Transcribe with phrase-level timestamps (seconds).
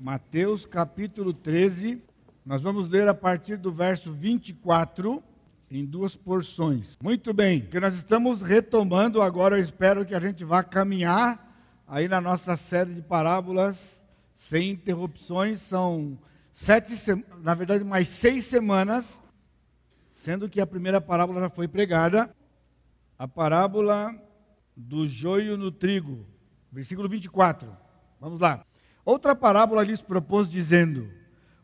[0.00, 2.00] Mateus capítulo 13.
[2.46, 5.22] Nós vamos ler a partir do verso 24
[5.68, 6.96] em duas porções.
[7.02, 11.52] Muito bem, que nós estamos retomando agora, eu espero que a gente vá caminhar
[11.86, 14.00] aí na nossa série de parábolas
[14.36, 15.60] sem interrupções.
[15.60, 16.16] São
[16.52, 16.94] sete,
[17.42, 19.20] na verdade, mais seis semanas,
[20.12, 22.32] sendo que a primeira parábola já foi pregada,
[23.18, 24.14] a parábola
[24.76, 26.24] do joio no trigo,
[26.70, 27.68] versículo 24.
[28.20, 28.64] Vamos lá.
[29.08, 31.10] Outra parábola lhes propôs, dizendo: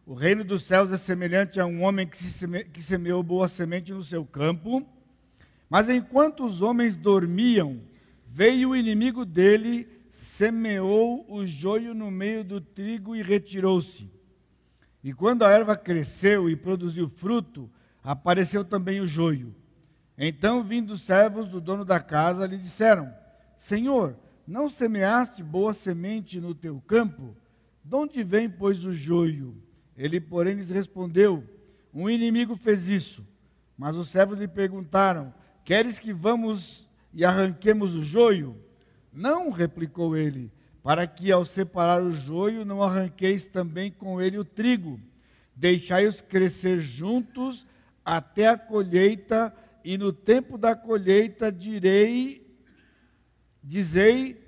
[0.07, 2.65] O reino dos céus é semelhante a um homem que, seme...
[2.65, 4.83] que semeou boa semente no seu campo,
[5.69, 7.83] mas enquanto os homens dormiam,
[8.27, 14.11] veio o inimigo dele, semeou o joio no meio do trigo e retirou-se.
[15.03, 17.71] E quando a erva cresceu e produziu fruto,
[18.03, 19.55] apareceu também o joio.
[20.17, 23.15] Então, vindo os servos do dono da casa, lhe disseram:
[23.55, 27.35] Senhor, não semeaste boa semente no teu campo?
[27.85, 29.55] De onde vem, pois, o joio?
[29.97, 31.45] Ele, porém, lhes respondeu:
[31.93, 33.27] Um inimigo fez isso.
[33.77, 38.57] Mas os servos lhe perguntaram: Queres que vamos e arranquemos o joio?
[39.13, 40.51] Não, replicou ele,
[40.83, 44.99] para que ao separar o joio não arranqueis também com ele o trigo.
[45.55, 47.67] Deixai-os crescer juntos
[48.05, 49.55] até a colheita,
[49.85, 52.45] e no tempo da colheita direi
[53.67, 54.39] Dizei,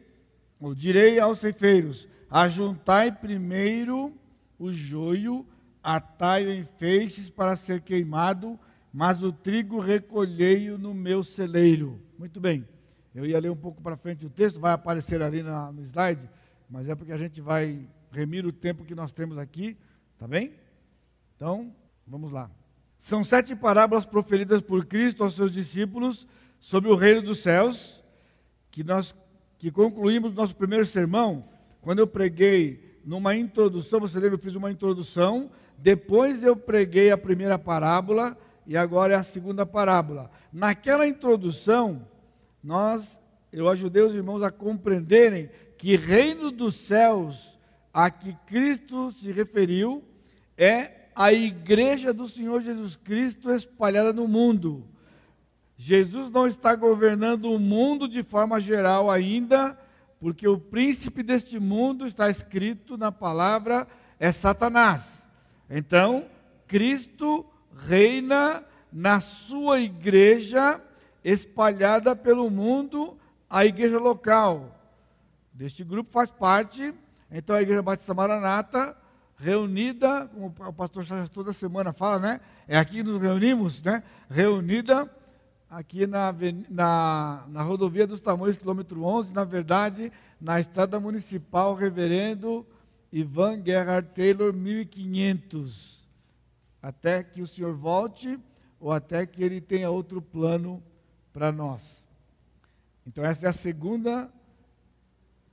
[0.61, 4.12] ou direi aos ceifeiros: ajuntai primeiro
[4.58, 5.46] o joio,
[5.82, 8.58] atai-o em feixes para ser queimado,
[8.92, 12.00] mas o trigo recolhei-o no meu celeiro.
[12.19, 12.66] Muito bem.
[13.14, 16.28] Eu ia ler um pouco para frente o texto, vai aparecer ali na, no slide,
[16.69, 19.77] mas é porque a gente vai remir o tempo que nós temos aqui,
[20.19, 20.54] tá bem?
[21.34, 21.74] Então,
[22.06, 22.50] vamos lá.
[22.98, 26.27] São sete parábolas proferidas por Cristo aos seus discípulos
[26.58, 28.02] sobre o reino dos céus
[28.70, 29.14] que nós
[29.58, 31.48] que concluímos nosso primeiro sermão,
[31.87, 37.17] quando eu preguei numa introdução, você lembra, eu fiz uma introdução, depois eu preguei a
[37.17, 40.28] primeira parábola e agora é a segunda parábola.
[40.53, 42.05] Naquela introdução,
[42.60, 43.21] nós,
[43.53, 47.56] eu ajudei os irmãos a compreenderem que reino dos céus
[47.94, 50.03] a que Cristo se referiu
[50.59, 54.84] é a igreja do Senhor Jesus Cristo espalhada no mundo.
[55.77, 59.78] Jesus não está governando o mundo de forma geral ainda,
[60.21, 63.87] porque o príncipe deste mundo está escrito na palavra
[64.19, 65.27] é Satanás.
[65.69, 66.27] Então,
[66.66, 67.44] Cristo
[67.87, 70.81] reina na sua igreja
[71.22, 73.19] espalhada pelo mundo,
[73.50, 74.75] a igreja local.
[75.53, 76.94] Deste grupo faz parte,
[77.31, 78.97] então a igreja Batista Maranata,
[79.37, 82.41] reunida, como o pastor Charles toda semana fala, né?
[82.66, 84.03] É aqui que nos reunimos, né?
[84.31, 85.10] Reunida
[85.69, 86.34] aqui na,
[86.69, 92.66] na, na rodovia dos Tamoios, quilômetro 11, na verdade, na estrada municipal, reverendo
[93.12, 96.06] Ivan Gerhard Taylor, 1500,
[96.81, 98.38] até que o senhor volte
[98.78, 100.82] ou até que ele tenha outro plano
[101.32, 102.06] para nós.
[103.06, 104.31] Então, essa é a segunda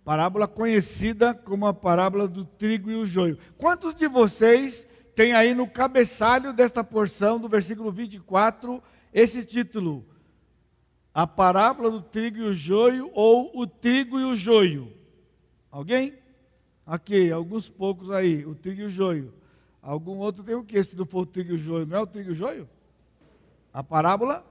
[0.04, 3.38] parábola conhecida como a parábola do trigo e o joio.
[3.58, 4.86] Quantos de vocês
[5.16, 10.06] têm aí no cabeçalho desta porção, do versículo 24, esse título:
[11.14, 14.92] A parábola do trigo e o joio, ou o trigo e o joio.
[15.70, 16.14] Alguém?
[16.86, 19.34] Aqui, alguns poucos aí, o trigo e o joio.
[19.82, 21.86] Algum outro tem o que se não for o trigo e o joio?
[21.86, 22.70] Não é o trigo e o joio?
[23.74, 24.46] A parábola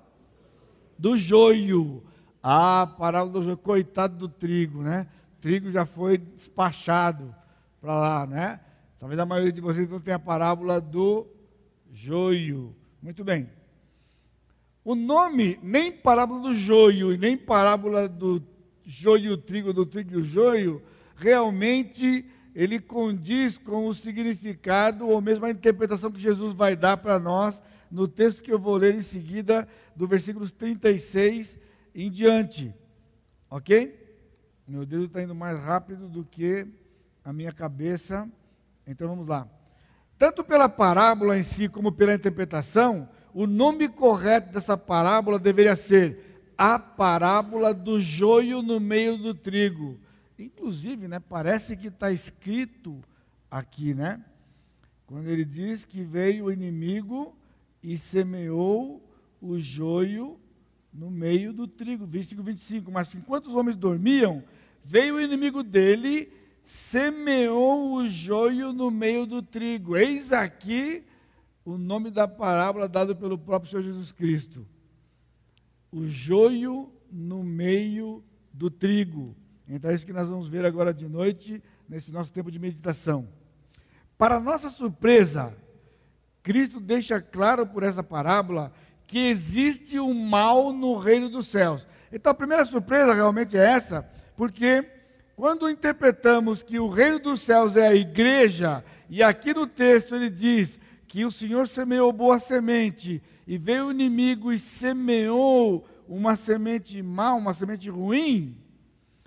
[0.98, 2.02] do joio.
[2.42, 5.06] Ah, a parábola do joio, coitado do trigo, né?
[5.36, 7.34] O trigo já foi despachado
[7.80, 8.60] para lá, né?
[8.98, 11.26] Talvez a maioria de vocês não tenha a parábola do
[11.92, 12.74] joio.
[13.02, 13.48] Muito bem.
[14.84, 18.42] O nome, nem parábola do joio, e nem parábola do
[18.84, 20.82] joio trigo, do trigo e o joio,
[21.14, 27.18] realmente ele condiz com o significado ou mesmo a interpretação que Jesus vai dar para
[27.18, 31.58] nós no texto que eu vou ler em seguida, do versículos 36
[31.94, 32.74] em diante.
[33.50, 34.00] Ok?
[34.66, 36.66] Meu dedo está indo mais rápido do que
[37.24, 38.28] a minha cabeça.
[38.86, 39.46] Então vamos lá.
[40.18, 46.32] Tanto pela parábola em si como pela interpretação, o nome correto dessa parábola deveria ser
[46.56, 49.98] a parábola do joio no meio do trigo.
[50.38, 53.00] Inclusive, né, parece que está escrito
[53.50, 54.22] aqui, né?
[55.06, 57.36] Quando ele diz que veio o inimigo
[57.82, 59.02] e semeou
[59.40, 60.38] o joio
[60.92, 62.90] no meio do trigo, versículo 25.
[62.90, 64.42] Mas enquanto os homens dormiam,
[64.84, 66.32] veio o inimigo dele,
[66.62, 69.96] semeou o joio no meio do trigo.
[69.96, 71.04] Eis aqui
[71.64, 74.66] o nome da parábola dado pelo próprio Senhor Jesus Cristo.
[75.90, 79.36] O joio no meio do trigo.
[79.68, 83.28] Então é isso que nós vamos ver agora de noite, nesse nosso tempo de meditação.
[84.18, 85.54] Para nossa surpresa,
[86.42, 88.72] Cristo deixa claro por essa parábola
[89.06, 91.86] que existe um mal no reino dos céus.
[92.12, 94.84] Então a primeira surpresa realmente é essa, porque
[95.36, 100.30] quando interpretamos que o reino dos céus é a igreja, e aqui no texto ele
[100.30, 100.78] diz
[101.12, 107.34] que o Senhor semeou boa semente, e veio o inimigo e semeou uma semente má,
[107.34, 108.56] uma semente ruim,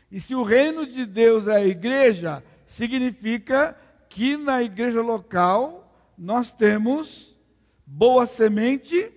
[0.09, 3.77] e se o reino de Deus é a igreja, significa
[4.09, 7.37] que na igreja local nós temos
[7.85, 9.13] boa semente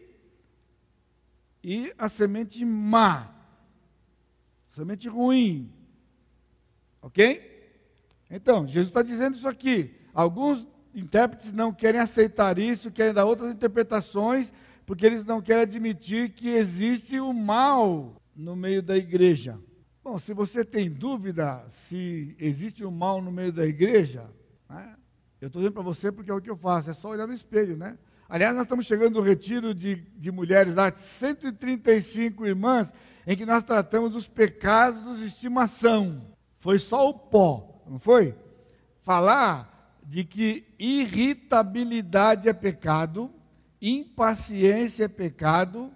[1.65, 3.35] e a semente má,
[4.69, 5.73] semente ruim.
[7.01, 7.81] Ok?
[8.31, 9.95] Então, Jesus está dizendo isso aqui.
[10.13, 10.67] Alguns
[10.99, 14.53] intérpretes não querem aceitar isso, querem dar outras interpretações,
[14.85, 19.59] porque eles não querem admitir que existe o mal no meio da igreja.
[20.03, 24.25] Bom, se você tem dúvida se existe o mal no meio da igreja,
[24.69, 24.97] né,
[25.41, 27.35] eu estou dizendo para você porque é o que eu faço, é só olhar no
[27.35, 27.99] espelho, né?
[28.29, 32.93] Aliás, nós estamos chegando no retiro de, de mulheres lá, 135 irmãs,
[33.27, 36.23] em que nós tratamos dos pecados de estimação.
[36.59, 38.35] Foi só o pó, não foi?
[39.03, 39.78] Falar
[40.09, 43.31] de que irritabilidade é pecado,
[43.81, 45.93] impaciência é pecado,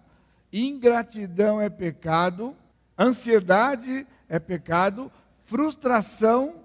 [0.52, 2.54] ingratidão é pecado,
[2.98, 5.10] ansiedade é pecado,
[5.44, 6.62] frustração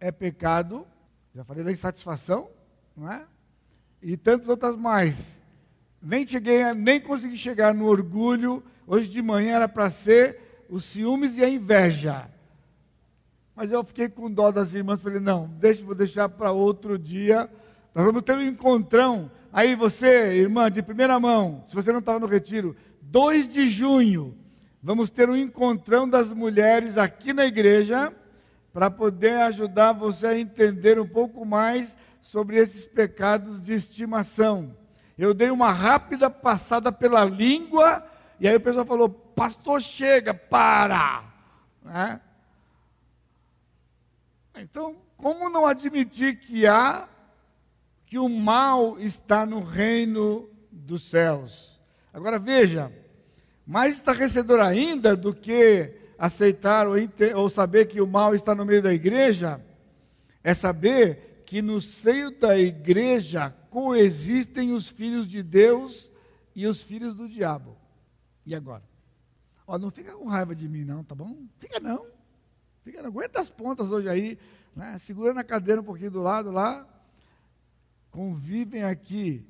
[0.00, 0.84] é pecado,
[1.32, 2.50] já falei da insatisfação,
[2.96, 3.24] não é?
[4.02, 5.24] E tantas outras mais.
[6.02, 8.64] Nem cheguei, nem consegui chegar no orgulho.
[8.84, 12.28] Hoje de manhã era para ser os ciúmes e a inveja.
[13.60, 17.46] Mas eu fiquei com dó das irmãs, falei, não, deixa, vou deixar para outro dia.
[17.94, 19.30] Nós vamos ter um encontrão.
[19.52, 24.34] Aí você, irmã, de primeira mão, se você não estava no retiro, 2 de junho,
[24.82, 28.10] vamos ter um encontrão das mulheres aqui na igreja,
[28.72, 34.74] para poder ajudar você a entender um pouco mais sobre esses pecados de estimação.
[35.18, 38.02] Eu dei uma rápida passada pela língua,
[38.40, 41.24] e aí o pessoal falou: Pastor, chega, para.
[41.84, 42.22] Né?
[44.56, 47.08] Então, como não admitir que há,
[48.06, 51.80] que o mal está no reino dos céus?
[52.12, 52.92] Agora veja,
[53.66, 56.94] mais estarrecedor ainda do que aceitar ou,
[57.36, 59.64] ou saber que o mal está no meio da igreja,
[60.42, 66.10] é saber que no seio da igreja coexistem os filhos de Deus
[66.54, 67.76] e os filhos do diabo.
[68.44, 68.82] E agora?
[69.66, 71.44] Ó, não fica com raiva de mim, não, tá bom?
[71.58, 72.06] Fica não.
[72.82, 74.38] Fica, aguenta as pontas hoje aí,
[74.74, 74.96] né?
[74.98, 76.86] segura na cadeira um pouquinho do lado lá.
[78.10, 79.46] Convivem aqui.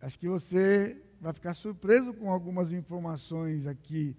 [0.00, 4.16] Acho que você vai ficar surpreso com algumas informações aqui.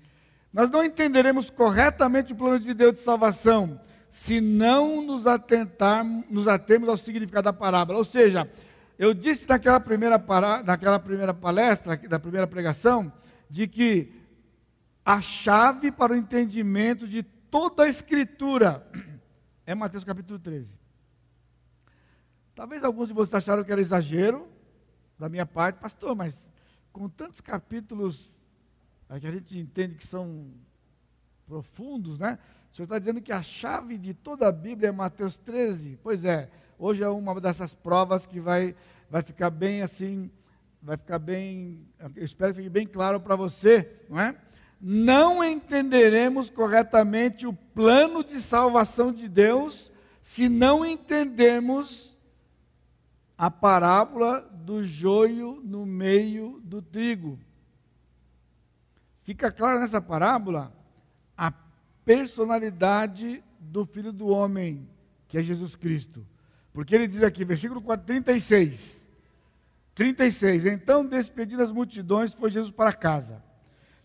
[0.54, 3.80] Nós não entenderemos corretamente o plano de Deus de salvação
[4.16, 7.98] se não nos atentar, nos atemos ao significado da parábola.
[7.98, 8.50] Ou seja,
[8.98, 13.12] eu disse naquela primeira, para, naquela primeira palestra, da primeira pregação,
[13.50, 14.13] de que
[15.04, 17.24] a chave para o entendimento de
[17.56, 18.86] toda a Escritura
[19.66, 20.78] é Mateus capítulo 13.
[22.54, 24.46] Talvez alguns de vocês acharam que era exagero
[25.18, 26.50] da minha parte, pastor, mas
[26.92, 28.38] com tantos capítulos
[29.07, 30.52] é que a gente entende que são
[31.48, 32.38] profundos, né?
[32.74, 35.98] O senhor está dizendo que a chave de toda a Bíblia é Mateus 13?
[36.04, 38.75] Pois é, hoje é uma dessas provas que vai,
[39.10, 40.29] vai ficar bem assim,
[40.82, 41.88] vai ficar bem,
[42.18, 44.38] eu espero que fique bem claro para você, não é?
[44.79, 49.91] Não entenderemos corretamente o plano de salvação de Deus
[50.22, 52.15] se não entendermos
[53.38, 57.39] a parábola do joio no meio do trigo.
[59.24, 60.74] Fica claro nessa parábola
[61.38, 61.51] a
[62.03, 64.88] personalidade do Filho do Homem,
[65.27, 66.25] que é Jesus Cristo.
[66.72, 69.05] Porque ele diz aqui, versículo 36.
[69.96, 70.65] 36.
[70.65, 73.41] Então, despedidas as multidões, foi Jesus para casa.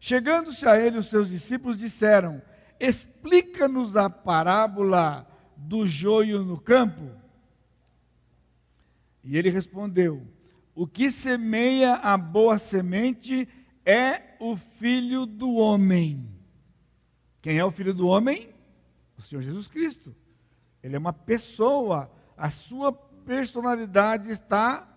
[0.00, 2.40] Chegando-se a ele, os seus discípulos disseram:
[2.80, 7.10] Explica-nos a parábola do joio no campo.
[9.22, 10.26] E ele respondeu:
[10.74, 13.46] O que semeia a boa semente
[13.84, 16.26] é o filho do homem.
[17.42, 18.48] Quem é o filho do homem?
[19.18, 20.16] O Senhor Jesus Cristo.
[20.82, 24.88] Ele é uma pessoa, a sua personalidade está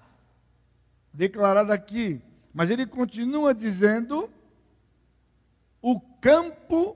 [1.14, 2.22] declarada aqui.
[2.54, 4.32] Mas ele continua dizendo
[6.24, 6.96] campo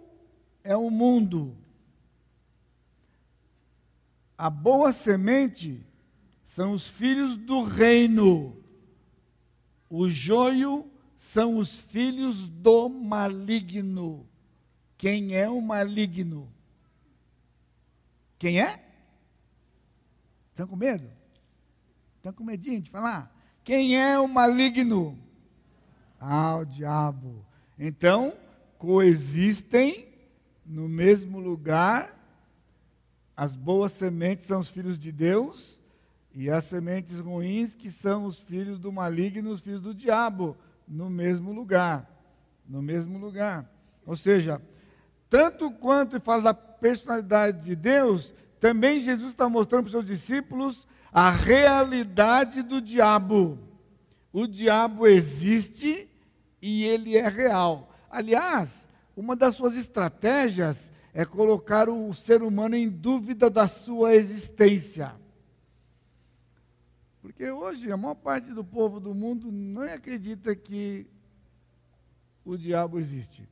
[0.64, 1.54] é o mundo.
[4.38, 5.86] A boa semente
[6.46, 8.56] são os filhos do reino.
[9.90, 14.26] O joio são os filhos do maligno.
[14.98, 16.50] Quem é o maligno?
[18.40, 18.82] Quem é?
[20.52, 21.12] Estão com medo?
[22.16, 23.36] Estão com medinho de falar?
[23.66, 25.20] Quem é o maligno?
[26.18, 27.46] Ah, o diabo.
[27.78, 28.34] Então,
[28.78, 30.08] coexistem
[30.66, 32.14] no mesmo lugar.
[33.36, 35.80] As boas sementes são os filhos de Deus
[36.34, 40.56] e as sementes ruins que são os filhos do maligno, os filhos do diabo,
[40.88, 42.10] no mesmo lugar,
[42.68, 43.70] no mesmo lugar.
[44.06, 44.62] Ou seja,
[45.30, 50.88] tanto quanto fala da personalidade de Deus, também Jesus está mostrando para os seus discípulos
[51.12, 53.58] a realidade do diabo.
[54.32, 56.08] O diabo existe
[56.62, 57.94] e ele é real.
[58.10, 58.70] Aliás,
[59.16, 65.16] uma das suas estratégias é colocar o ser humano em dúvida da sua existência.
[67.22, 71.08] Porque hoje a maior parte do povo do mundo não acredita que
[72.46, 73.48] o diabo existe.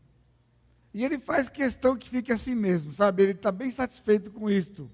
[0.93, 3.23] E ele faz questão que fique assim mesmo, sabe?
[3.23, 4.89] Ele está bem satisfeito com isto.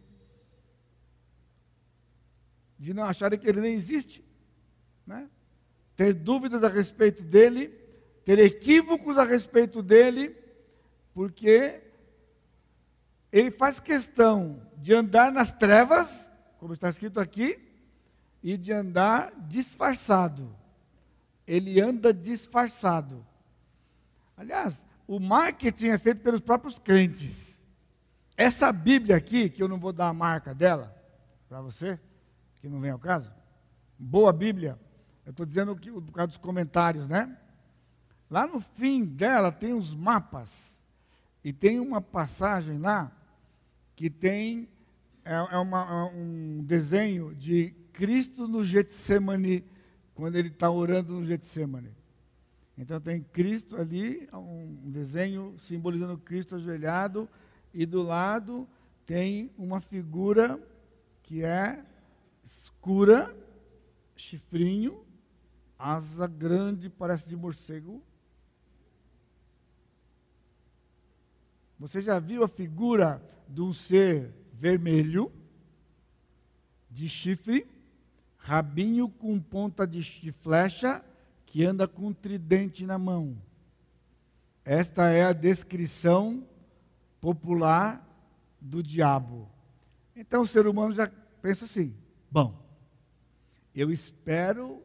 [2.79, 4.25] De não acharem que ele nem existe.
[5.05, 5.29] Né?
[5.95, 7.67] Ter dúvidas a respeito dele,
[8.25, 10.35] ter equívocos a respeito dele,
[11.13, 11.81] porque
[13.31, 17.69] ele faz questão de andar nas trevas, como está escrito aqui,
[18.43, 20.55] e de andar disfarçado.
[21.47, 23.25] Ele anda disfarçado.
[24.35, 27.59] Aliás, o marketing é feito pelos próprios crentes.
[28.35, 30.95] Essa Bíblia aqui, que eu não vou dar a marca dela
[31.47, 31.99] para você,
[32.59, 33.31] que não vem ao caso,
[33.97, 34.79] boa Bíblia,
[35.25, 37.37] eu estou dizendo que, por causa dos comentários, né?
[38.31, 40.81] Lá no fim dela tem os mapas,
[41.43, 43.11] e tem uma passagem lá
[43.93, 44.69] que tem
[45.25, 49.65] é, é uma, é um desenho de Cristo no Getsemane,
[50.15, 51.91] quando ele está orando no Getsemane.
[52.77, 57.27] Então tem Cristo ali, um desenho simbolizando Cristo ajoelhado,
[57.73, 58.65] e do lado
[59.05, 60.57] tem uma figura
[61.21, 61.83] que é
[62.41, 63.35] escura,
[64.15, 65.03] chifrinho,
[65.77, 68.01] asa grande, parece de morcego.
[71.81, 73.19] Você já viu a figura
[73.49, 75.31] de um ser vermelho,
[76.91, 77.65] de chifre,
[78.37, 81.03] rabinho com ponta de flecha
[81.43, 83.35] que anda com um tridente na mão.
[84.63, 86.47] Esta é a descrição
[87.19, 88.07] popular
[88.61, 89.49] do diabo.
[90.15, 91.11] Então o ser humano já
[91.41, 91.95] pensa assim:
[92.29, 92.63] bom,
[93.73, 94.83] eu espero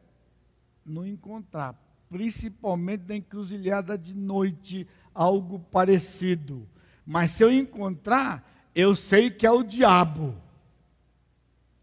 [0.83, 1.75] não encontrar,
[2.09, 6.67] principalmente na encruzilhada de noite, algo parecido.
[7.09, 10.35] Mas se eu encontrar, eu sei que é o diabo.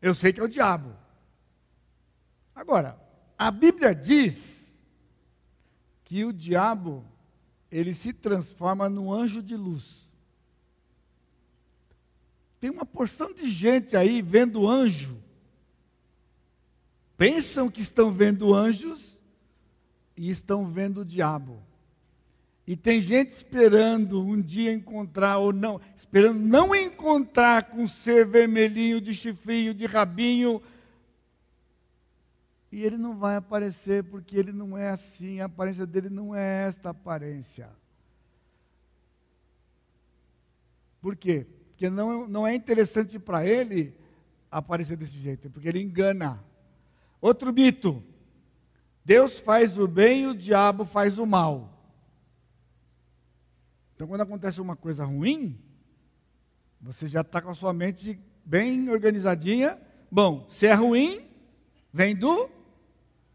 [0.03, 0.95] Eu sei que é o diabo.
[2.55, 3.01] Agora,
[3.39, 4.71] a Bíblia diz
[6.05, 7.03] que o diabo
[7.71, 10.13] ele se transforma num anjo de luz.
[12.61, 15.19] Tem uma porção de gente aí vendo anjo.
[17.17, 19.19] Pensam que estão vendo anjos
[20.15, 21.63] e estão vendo o diabo.
[22.67, 29.01] E tem gente esperando um dia encontrar ou não, esperando não encontrar com ser vermelhinho
[29.01, 30.63] de chifrinho, de rabinho,
[32.73, 36.67] e ele não vai aparecer porque ele não é assim, a aparência dele não é
[36.67, 37.69] esta aparência.
[41.01, 41.47] Por quê?
[41.69, 43.95] Porque não, não é interessante para ele
[44.51, 46.43] aparecer desse jeito, porque ele engana.
[47.21, 48.03] Outro mito:
[49.05, 51.74] Deus faz o bem e o diabo faz o mal.
[53.95, 55.59] Então, quando acontece uma coisa ruim,
[56.81, 59.81] você já está com a sua mente bem organizadinha.
[60.11, 61.29] Bom, se é ruim,
[61.93, 62.51] vem do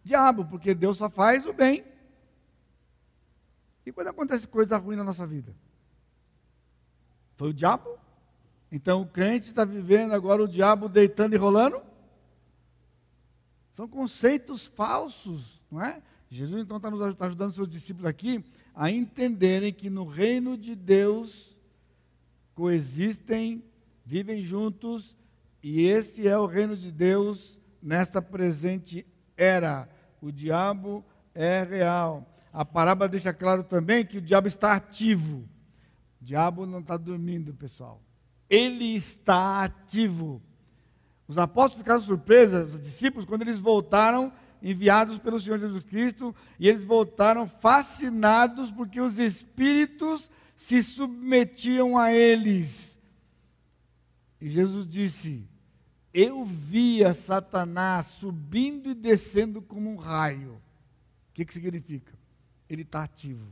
[0.03, 1.83] diabo, porque Deus só faz o bem.
[3.85, 5.55] E quando acontece coisa ruim na nossa vida?
[7.37, 7.97] Foi o diabo?
[8.71, 11.81] Então o crente está vivendo agora o diabo deitando e rolando?
[13.73, 16.03] São conceitos falsos, não é?
[16.29, 18.43] Jesus então está nos tá ajudando seus discípulos aqui
[18.79, 21.53] a entenderem que no reino de Deus
[22.55, 23.61] coexistem,
[24.05, 25.17] vivem juntos,
[25.61, 29.05] e esse é o reino de Deus nesta presente
[29.35, 29.89] era.
[30.21, 31.03] O diabo
[31.35, 32.25] é real.
[32.53, 35.39] A parábola deixa claro também que o diabo está ativo.
[36.21, 38.01] O diabo não está dormindo, pessoal.
[38.49, 40.41] Ele está ativo.
[41.27, 46.67] Os apóstolos ficaram surpresos, os discípulos, quando eles voltaram, enviados pelo Senhor Jesus Cristo, e
[46.67, 52.97] eles voltaram fascinados porque os espíritos se submetiam a eles.
[54.41, 55.47] E Jesus disse:
[56.13, 60.53] eu via Satanás subindo e descendo como um raio.
[61.29, 62.13] O que, que significa?
[62.69, 63.45] Ele está ativo.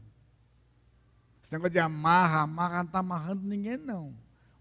[1.44, 4.14] Esse negócio de amarra, amarra, não está amarrando ninguém, não.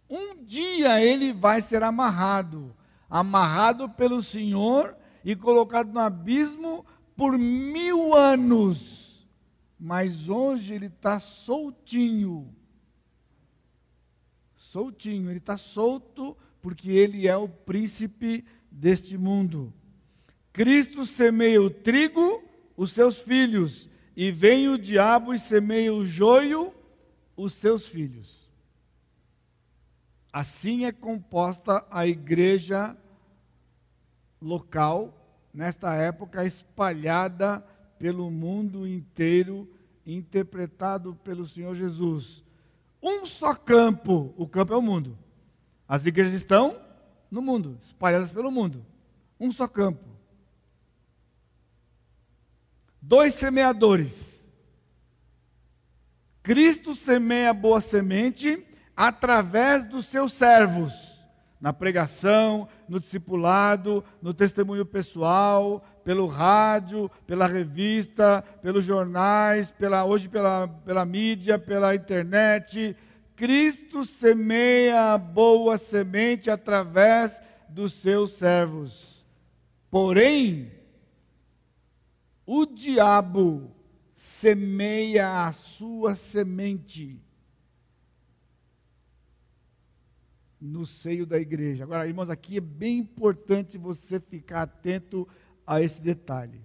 [0.08, 2.74] Um dia ele vai ser amarrado
[3.08, 4.96] amarrado pelo Senhor
[5.26, 9.26] e colocado no abismo por mil anos.
[9.76, 12.54] Mas hoje ele está soltinho.
[14.54, 19.74] Soltinho, ele está solto porque ele é o príncipe deste mundo.
[20.52, 22.44] Cristo semeia o trigo,
[22.76, 26.72] os seus filhos, e vem o diabo e semeia o joio,
[27.36, 28.48] os seus filhos.
[30.32, 32.96] Assim é composta a igreja
[34.40, 35.12] local,
[35.52, 37.64] nesta época espalhada
[37.98, 39.68] pelo mundo inteiro,
[40.04, 42.44] interpretado pelo Senhor Jesus.
[43.02, 45.18] Um só campo, o campo é o mundo.
[45.88, 46.80] As igrejas estão
[47.30, 48.84] no mundo, espalhadas pelo mundo.
[49.38, 50.04] Um só campo.
[53.00, 54.36] Dois semeadores.
[56.42, 58.64] Cristo semeia boa semente
[58.96, 61.05] através dos seus servos
[61.60, 70.28] na pregação, no discipulado, no testemunho pessoal, pelo rádio, pela revista, pelos jornais, pela, hoje
[70.28, 72.96] pela, pela mídia, pela internet.
[73.34, 79.24] Cristo semeia boa semente através dos seus servos.
[79.90, 80.72] Porém,
[82.44, 83.70] o diabo
[84.14, 87.25] semeia a sua semente
[90.66, 91.84] no seio da igreja.
[91.84, 95.26] Agora, irmãos, aqui é bem importante você ficar atento
[95.66, 96.60] a esse detalhe.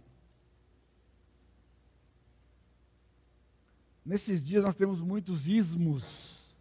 [4.05, 6.55] Nesses dias nós temos muitos ismos,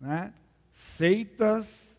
[0.00, 0.32] né?
[0.72, 1.94] seitas,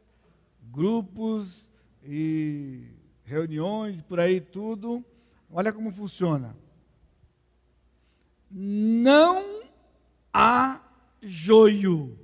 [0.72, 1.70] grupos
[2.04, 2.88] e
[3.24, 5.06] reuniões, por aí tudo.
[5.52, 6.56] Olha como funciona.
[8.50, 9.62] Não
[10.34, 10.82] há
[11.22, 12.18] joio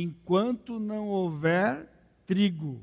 [0.00, 1.86] enquanto não houver
[2.26, 2.82] trigo,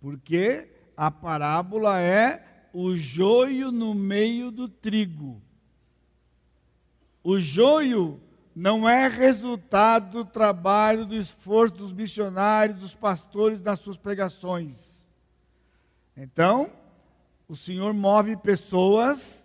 [0.00, 5.42] porque a parábola é o joio no meio do trigo.
[7.24, 8.20] O joio
[8.54, 15.04] não é resultado do trabalho, do esforço dos missionários, dos pastores nas suas pregações.
[16.16, 16.72] Então,
[17.48, 19.44] o Senhor move pessoas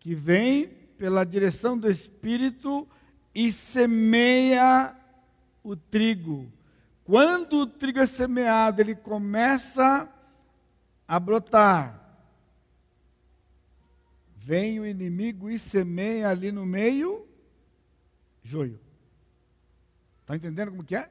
[0.00, 0.66] que vêm
[0.98, 2.88] pela direção do Espírito
[3.32, 4.96] e semeia
[5.64, 6.52] o trigo.
[7.02, 10.08] Quando o trigo é semeado, ele começa
[11.08, 12.00] a brotar.
[14.36, 17.26] Vem o inimigo e semeia ali no meio
[18.42, 18.78] joio.
[20.20, 21.10] Está entendendo como que é?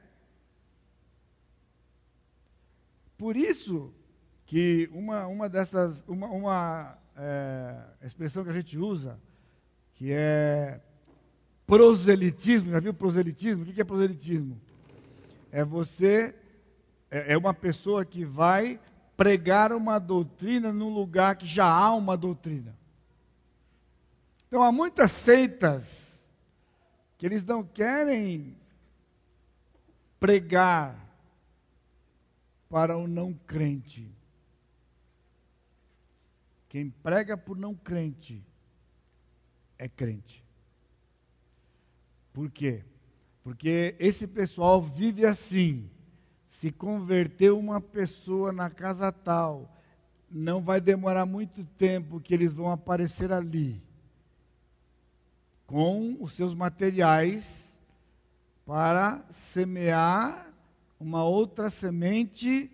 [3.18, 3.92] Por isso
[4.46, 9.18] que uma, uma dessas, uma, uma é, expressão que a gente usa,
[9.94, 10.80] que é
[11.66, 13.62] proselitismo, já viu proselitismo?
[13.62, 14.60] O que é proselitismo?
[15.50, 16.34] É você,
[17.10, 18.80] é, é uma pessoa que vai
[19.16, 22.76] pregar uma doutrina num lugar que já há uma doutrina.
[24.46, 26.28] Então há muitas seitas
[27.16, 28.56] que eles não querem
[30.20, 30.96] pregar
[32.68, 34.10] para o não crente.
[36.68, 38.44] Quem prega por não crente
[39.78, 40.43] é crente.
[42.34, 42.84] Por quê?
[43.44, 45.88] Porque esse pessoal vive assim.
[46.46, 49.72] Se converteu uma pessoa na casa tal,
[50.28, 53.80] não vai demorar muito tempo que eles vão aparecer ali
[55.64, 57.72] com os seus materiais
[58.66, 60.52] para semear
[60.98, 62.70] uma outra semente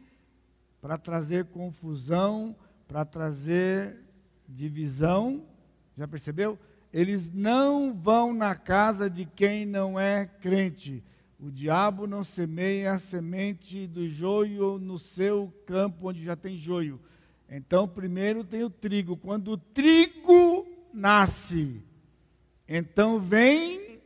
[0.81, 2.57] para trazer confusão,
[2.89, 4.03] para trazer
[4.49, 5.45] divisão.
[5.95, 6.59] Já percebeu?
[6.93, 11.03] Eles não vão na casa de quem não é crente.
[11.39, 17.01] O diabo não semeia a semente do joio no seu campo onde já tem joio.
[17.49, 19.17] Então, primeiro tem o trigo.
[19.17, 21.83] Quando o trigo nasce,
[22.69, 23.99] então vem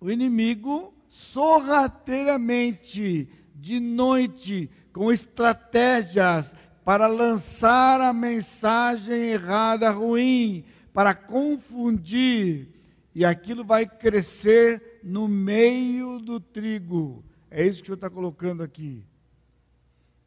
[0.00, 12.68] o inimigo sorrateiramente, de noite, com estratégias para lançar a mensagem errada, ruim, para confundir,
[13.14, 17.24] e aquilo vai crescer no meio do trigo.
[17.50, 19.04] É isso que o Senhor está colocando aqui.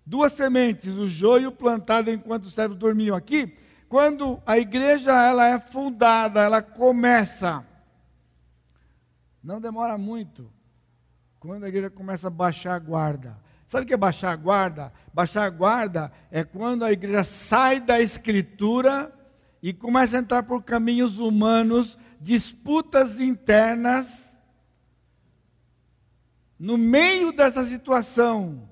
[0.06, 3.15] Duas sementes, o joio plantado enquanto os servos dormiam.
[3.15, 3.58] Aqui,
[3.89, 7.65] quando a igreja ela é fundada, ela começa.
[9.43, 10.51] Não demora muito.
[11.39, 13.38] Quando a igreja começa a baixar a guarda.
[13.65, 14.93] Sabe o que é baixar a guarda?
[15.12, 19.12] Baixar a guarda é quando a igreja sai da escritura
[19.65, 24.38] e começa a entrar por caminhos humanos, disputas internas.
[26.60, 28.69] No meio dessa situação,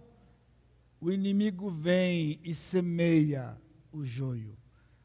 [1.01, 3.57] o inimigo vem e semeia
[3.91, 4.55] o joio.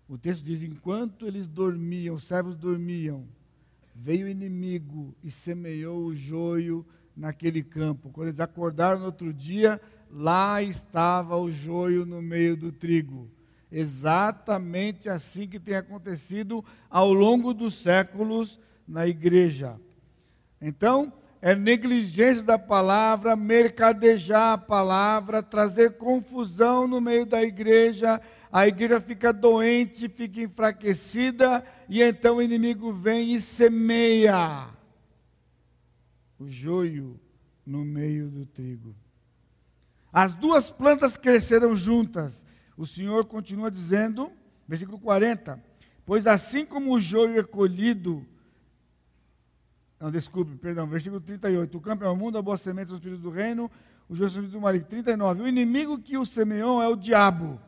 [0.07, 3.27] O texto diz: enquanto eles dormiam, os servos dormiam,
[3.95, 6.85] veio o inimigo e semeou o joio
[7.17, 8.11] naquele campo.
[8.11, 13.38] Quando eles acordaram no outro dia, lá estava o joio no meio do trigo.
[13.71, 19.79] Exatamente assim que tem acontecido ao longo dos séculos na igreja.
[20.61, 28.67] Então, é negligência da palavra, mercadejar a palavra, trazer confusão no meio da igreja, a
[28.67, 34.69] igreja fica doente, fica enfraquecida, e então o inimigo vem e semeia
[36.39, 37.21] o joio
[37.67, 38.95] no meio do trigo.
[40.13, 42.47] As duas plantas cresceram juntas.
[42.79, 44.33] O Senhor continua dizendo,
[44.67, 45.63] versículo 40:
[46.07, 48.27] Pois assim como o joio é colhido
[50.01, 51.77] não, desculpe, perdão, versículo 38.
[51.77, 53.71] O campo é o mundo, a boa semente dos filhos do reino,
[54.09, 54.87] o juízo filhos do marido.
[54.87, 55.43] 39.
[55.43, 57.61] O inimigo que o semeou é o diabo.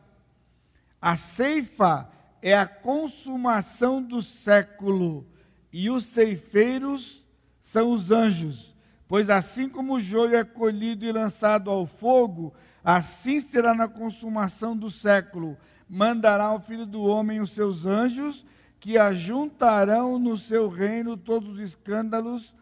[1.01, 2.09] A ceifa
[2.41, 5.27] é a consumação do século,
[5.73, 7.21] e os ceifeiros
[7.61, 8.70] são os anjos.
[9.11, 14.73] Pois assim como o joio é colhido e lançado ao fogo, assim será na consumação
[14.73, 15.57] do século.
[15.85, 18.45] Mandará o filho do homem os seus anjos
[18.79, 22.55] que ajuntarão no seu reino todos os escândalos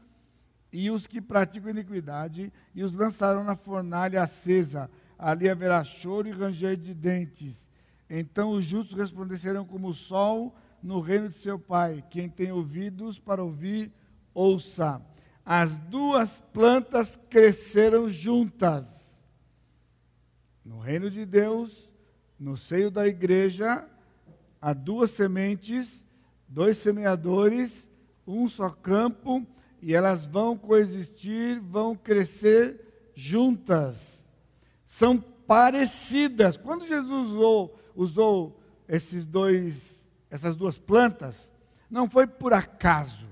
[0.74, 4.90] e os que praticam iniquidade, e os lançarão na fornalha acesa.
[5.20, 7.68] Ali haverá choro e ranger de dentes.
[8.10, 12.04] Então os justos resplandecerão como o sol no reino de seu Pai.
[12.10, 13.94] Quem tem ouvidos para ouvir,
[14.34, 15.00] ouça.
[15.52, 19.20] As duas plantas cresceram juntas.
[20.64, 21.90] No reino de Deus,
[22.40, 23.84] no seio da igreja,
[24.62, 26.06] há duas sementes
[26.50, 27.88] dois semeadores,
[28.26, 29.46] um só campo,
[29.82, 34.28] e elas vão coexistir, vão crescer juntas.
[34.86, 36.58] São parecidas.
[36.58, 41.36] Quando Jesus usou, usou esses dois, essas duas plantas,
[41.90, 43.30] não foi por acaso.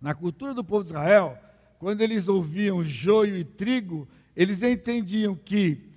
[0.00, 1.38] Na cultura do povo de Israel,
[1.78, 5.90] quando eles ouviam joio e trigo, eles entendiam que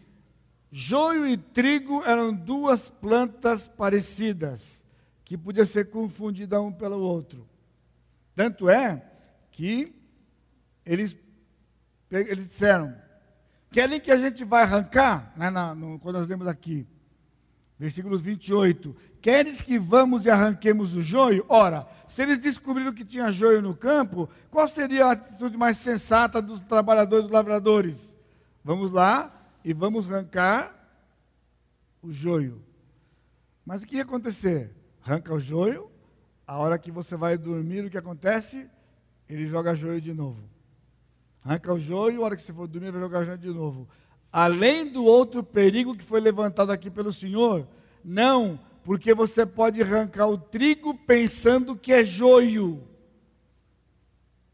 [0.72, 4.86] joio e trigo eram duas plantas parecidas
[5.26, 7.48] que podia ser confundida um pelo outro.
[8.36, 9.04] Tanto é
[9.52, 9.94] que
[10.86, 11.16] eles,
[12.10, 12.96] eles disseram:
[13.72, 15.34] querem que a gente vá arrancar?
[15.36, 16.88] Né, na, no, quando nós lemos aqui,
[17.80, 18.96] versículos 28.
[19.22, 21.46] Queres que vamos e arranquemos o joio?
[21.48, 26.42] Ora, se eles descobriram que tinha joio no campo, qual seria a atitude mais sensata
[26.42, 28.16] dos trabalhadores, dos lavradores?
[28.64, 30.76] Vamos lá e vamos arrancar
[32.02, 32.62] o joio.
[33.66, 34.76] Mas o que ia acontecer?
[35.10, 35.90] arranca o joio,
[36.46, 38.70] a hora que você vai dormir, o que acontece?
[39.28, 40.42] Ele joga joio de novo.
[41.44, 43.88] Arranca o joio, a hora que você for dormir, ele vai jogar joio de novo.
[44.32, 47.68] Além do outro perigo que foi levantado aqui pelo Senhor,
[48.04, 52.84] não, porque você pode arrancar o trigo pensando que é joio.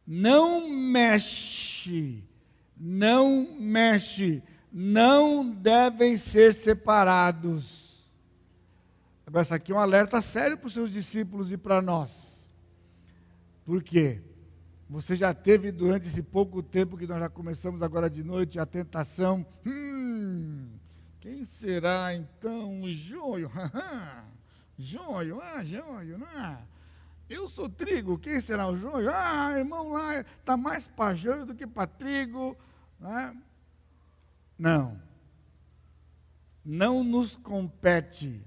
[0.08, 2.24] Não mexe,
[2.78, 8.06] não mexe, não devem ser separados.
[9.26, 12.46] Agora, isso aqui é um alerta sério para os seus discípulos e para nós.
[13.66, 14.22] Por quê?
[14.88, 18.66] Você já teve durante esse pouco tempo que nós já começamos agora de noite a
[18.66, 19.46] tentação.
[19.66, 20.70] Hum,
[21.20, 23.52] quem será então o joio?
[24.78, 26.60] joio, ah, joio, né?
[27.28, 29.10] Eu sou trigo, quem será o joio?
[29.12, 32.56] Ah, irmão lá está mais para joio do que para trigo.
[33.00, 33.36] Né?
[34.56, 35.02] Não.
[36.64, 38.40] Não nos compete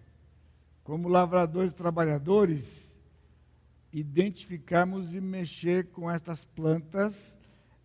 [0.85, 2.88] como lavradores trabalhadores,
[3.93, 7.37] identificarmos e mexer com estas plantas,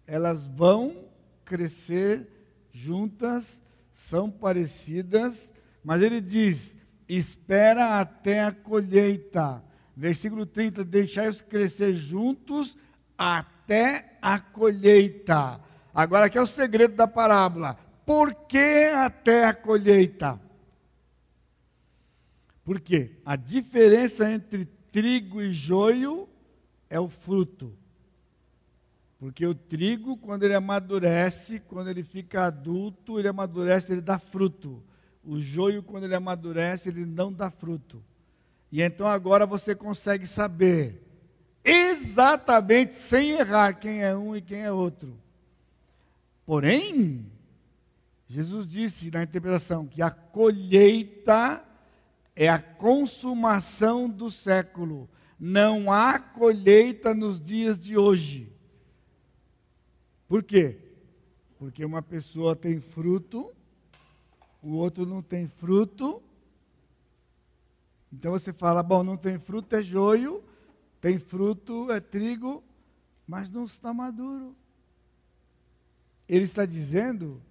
[0.06, 1.10] elas vão
[1.46, 2.28] crescer
[2.72, 3.62] juntas,
[3.94, 5.52] são parecidas,
[5.84, 6.76] mas ele diz:
[7.08, 9.64] espera até a colheita.
[9.96, 12.78] Versículo 30: deixai-os crescer juntos
[13.18, 15.60] até a colheita.
[15.94, 17.78] Agora, aqui é o segredo da parábola.
[18.06, 20.42] Por que até a colheita?
[22.64, 23.12] Por quê?
[23.26, 26.30] A diferença entre trigo e joio
[26.90, 27.74] é o fruto.
[29.20, 34.84] Porque o trigo, quando ele amadurece, quando ele fica adulto, ele amadurece, ele dá fruto.
[35.26, 38.04] O joio, quando ele amadurece, ele não dá fruto.
[38.72, 41.02] E então agora você consegue saber
[41.64, 45.18] exatamente, sem errar, quem é um e quem é outro.
[46.46, 47.26] Porém,
[48.28, 51.64] Jesus disse na interpretação que a colheita
[52.36, 55.10] é a consumação do século.
[55.40, 58.52] Não há colheita nos dias de hoje.
[60.28, 60.78] Por quê?
[61.58, 63.52] Porque uma pessoa tem fruto,
[64.62, 66.22] o outro não tem fruto,
[68.12, 70.44] Então você fala, bom, não tem fruto, é joio,
[71.02, 72.64] tem fruto, é trigo,
[73.28, 74.56] mas não está maduro.
[76.30, 77.42] Ele está dizendo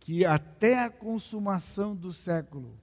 [0.00, 2.74] que até a consumação do século,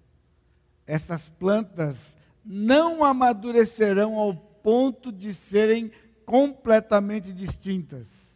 [0.89, 5.91] essas plantas não amadurecerão ao ponto de serem
[6.25, 8.33] completamente distintas.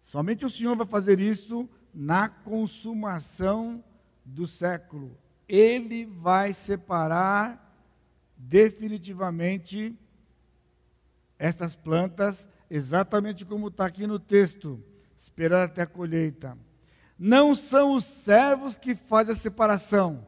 [0.00, 3.84] Somente o Senhor vai fazer isso na consumação
[4.24, 5.14] do século.
[5.46, 7.70] Ele vai separar
[8.34, 9.94] definitivamente
[11.38, 14.82] estas plantas, exatamente como está aqui no texto,
[15.18, 16.56] esperar até a colheita.
[17.18, 20.26] Não são os servos que fazem a separação,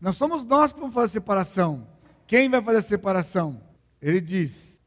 [0.00, 1.86] não somos nós que vamos fazer a separação.
[2.26, 3.60] Quem vai fazer a separação?
[4.00, 4.80] Ele diz: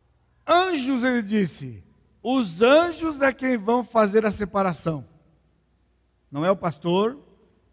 [0.47, 1.83] anjos, ele disse,
[2.21, 5.05] os anjos é quem vão fazer a separação.
[6.31, 7.19] Não é o pastor,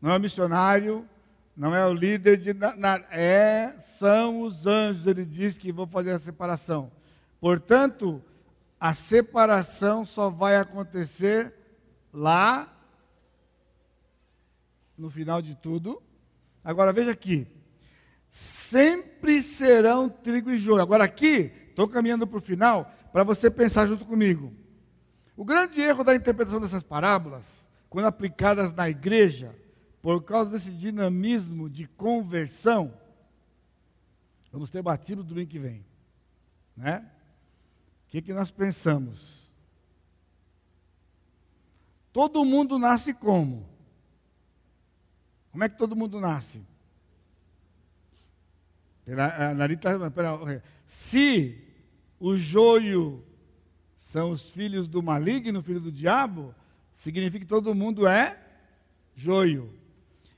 [0.03, 1.09] não é o missionário,
[1.57, 6.13] não é o líder de nada, é, são os anjos, ele diz que vão fazer
[6.13, 6.91] a separação.
[7.41, 8.23] Portanto,
[8.79, 11.55] a separação só vai acontecer
[12.13, 12.71] lá
[14.97, 16.03] no final de tudo.
[16.65, 17.47] Agora veja aqui.
[18.31, 20.83] Sempre serão trigo e joio.
[20.83, 24.53] Agora aqui, estou caminhando para o final, para você pensar junto comigo.
[25.37, 29.57] O grande erro da interpretação dessas parábolas, quando aplicadas na igreja,
[30.03, 32.93] por causa desse dinamismo de conversão,
[34.53, 35.85] vamos ter batido domingo que vem,
[36.77, 37.11] né?
[38.07, 39.49] O que, que nós pensamos?
[42.13, 43.70] Todo mundo nasce como?
[45.51, 46.61] Como é que todo mundo nasce?
[49.05, 49.91] Pela, Narita,
[50.87, 51.59] se
[52.19, 53.25] o joio
[53.97, 56.55] são os filhos do maligno, filho do diabo,
[56.95, 58.39] significa que todo mundo é
[59.17, 59.73] joio.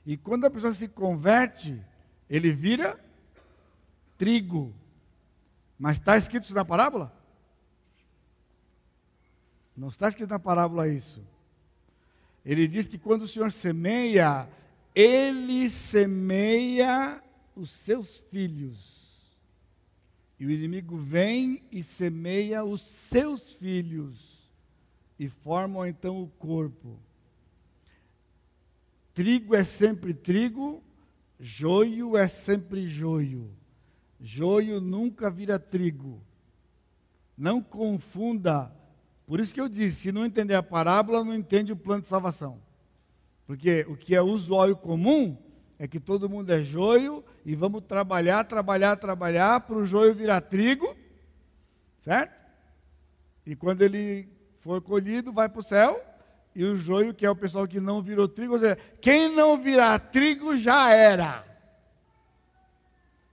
[0.05, 1.81] E quando a pessoa se converte,
[2.29, 2.99] ele vira
[4.17, 4.73] trigo.
[5.77, 7.13] Mas está escrito isso na parábola?
[9.75, 11.21] Não está escrito na parábola isso.
[12.45, 14.47] Ele diz que quando o Senhor semeia,
[14.95, 17.21] ele semeia
[17.55, 19.03] os seus filhos.
[20.39, 24.51] E o inimigo vem e semeia os seus filhos.
[25.17, 26.99] E formam então o corpo.
[29.13, 30.83] Trigo é sempre trigo,
[31.39, 33.49] joio é sempre joio.
[34.19, 36.19] Joio nunca vira trigo.
[37.37, 38.71] Não confunda.
[39.25, 42.07] Por isso que eu disse: se não entender a parábola, não entende o plano de
[42.07, 42.59] salvação.
[43.45, 45.37] Porque o que é usual e comum
[45.77, 50.41] é que todo mundo é joio e vamos trabalhar, trabalhar, trabalhar para o joio virar
[50.41, 50.95] trigo,
[52.01, 52.41] certo?
[53.45, 54.29] E quando ele
[54.61, 56.01] for colhido, vai para o céu
[56.55, 59.61] e o joio, que é o pessoal que não virou trigo, ou seja, quem não
[59.61, 61.43] virar trigo já era.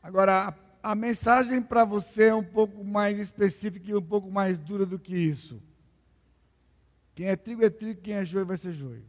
[0.02, 0.48] Agora,
[0.82, 4.86] a, a mensagem para você é um pouco mais específica e um pouco mais dura
[4.86, 5.62] do que isso.
[7.14, 9.04] Quem é trigo é trigo, quem é joio vai ser joio.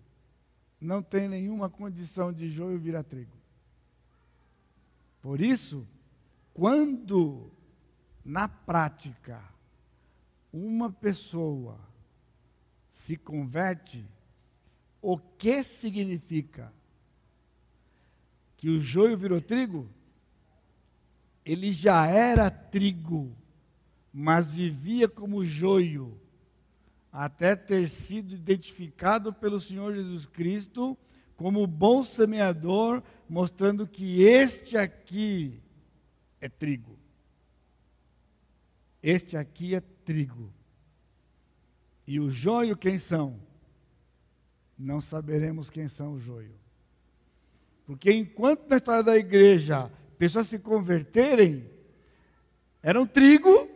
[0.81, 3.37] Não tem nenhuma condição de joio virar trigo.
[5.21, 5.87] Por isso,
[6.55, 7.51] quando
[8.25, 9.43] na prática
[10.51, 11.79] uma pessoa
[12.89, 14.03] se converte,
[15.01, 16.73] o que significa?
[18.57, 19.87] Que o joio virou trigo?
[21.45, 23.31] Ele já era trigo,
[24.13, 26.19] mas vivia como joio,
[27.11, 30.97] até ter sido identificado pelo Senhor Jesus Cristo
[31.35, 35.59] como bom semeador, mostrando que este aqui
[36.39, 36.97] é trigo.
[39.01, 40.53] Este aqui é trigo.
[42.05, 43.39] E o joio quem são?
[44.77, 46.53] Não saberemos quem são o joio.
[47.85, 51.67] Porque enquanto na história da igreja pessoas se converterem,
[52.83, 53.67] eram trigo,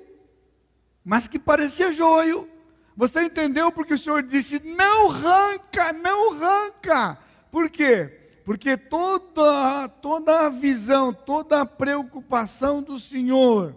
[1.03, 2.47] mas que parecia joio.
[2.95, 7.17] Você entendeu porque o Senhor disse: não arranca, não arranca.
[7.51, 8.21] Por quê?
[8.45, 13.75] Porque toda, toda a visão, toda a preocupação do Senhor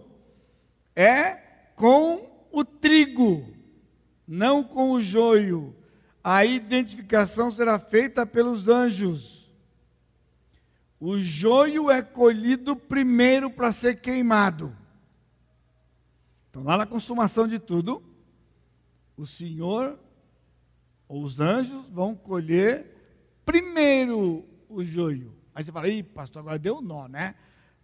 [0.95, 1.33] é
[1.75, 3.59] com o trigo
[4.29, 5.75] não com o joio.
[6.23, 9.49] A identificação será feita pelos anjos.
[10.99, 14.75] O joio é colhido primeiro para ser queimado.
[16.49, 18.03] Então, lá na consumação de tudo,
[19.19, 19.97] o Senhor,
[21.07, 22.85] ou os anjos, vão colher
[23.45, 25.35] primeiro o joio.
[25.53, 27.35] Aí você fala, ih, pastor, agora deu nó, né?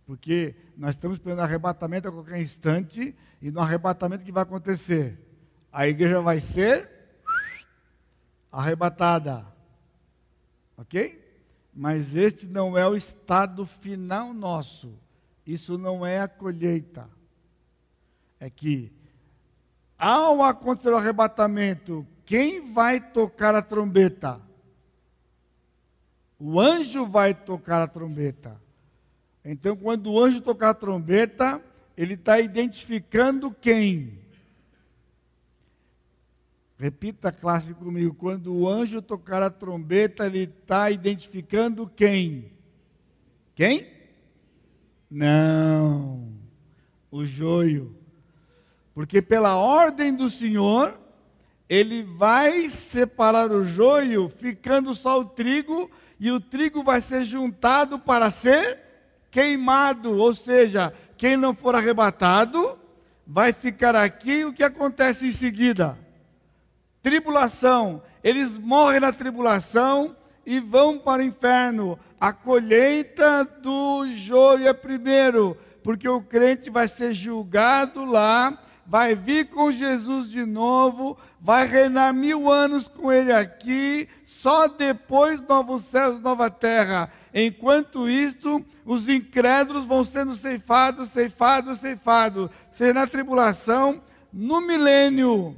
[0.05, 5.25] Porque nós estamos esperando arrebatamento a qualquer instante, e no arrebatamento que vai acontecer?
[5.75, 6.89] a igreja vai ser
[8.49, 9.45] arrebatada.
[10.77, 11.21] Ok?
[11.73, 14.97] Mas este não é o estado final nosso.
[15.45, 17.09] isso não é a colheita.
[18.39, 18.89] É que,
[19.97, 24.41] ao acontecer o arrebatamento, quem vai tocar a trombeta?
[26.39, 28.59] O anjo vai tocar a trombeta.
[29.43, 31.61] Então, quando o anjo tocar a trombeta,
[31.95, 34.19] ele está identificando quem?
[36.77, 38.13] Repita classe comigo.
[38.15, 42.51] Quando o anjo tocar a trombeta, ele está identificando quem?
[43.53, 43.87] Quem?
[45.09, 46.33] Não.
[47.09, 47.95] O joio.
[48.95, 50.97] Porque pela ordem do Senhor,
[51.69, 57.99] ele vai separar o joio, ficando só o trigo, e o trigo vai ser juntado
[57.99, 58.79] para ser
[59.29, 60.17] queimado.
[60.17, 62.79] Ou seja, quem não for arrebatado,
[63.27, 64.43] vai ficar aqui.
[64.43, 66.03] O que acontece em seguida?
[67.05, 68.01] tribulação.
[68.23, 71.99] Eles morrem na tribulação e vão para o inferno.
[72.19, 79.49] A colheita do joio é primeiro, porque o crente vai ser julgado lá, vai vir
[79.49, 86.21] com Jesus de novo, vai reinar mil anos com ele aqui, só depois novos céus,
[86.21, 87.11] nova terra.
[87.33, 92.49] Enquanto isto, os incrédulos vão sendo ceifados, ceifados, ceifados.
[92.73, 95.55] Seja na tribulação, no milênio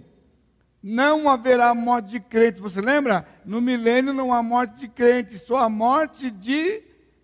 [0.82, 2.62] não haverá morte de crentes.
[2.62, 3.28] Você lembra?
[3.46, 6.82] No milênio não há morte de crentes, só a morte de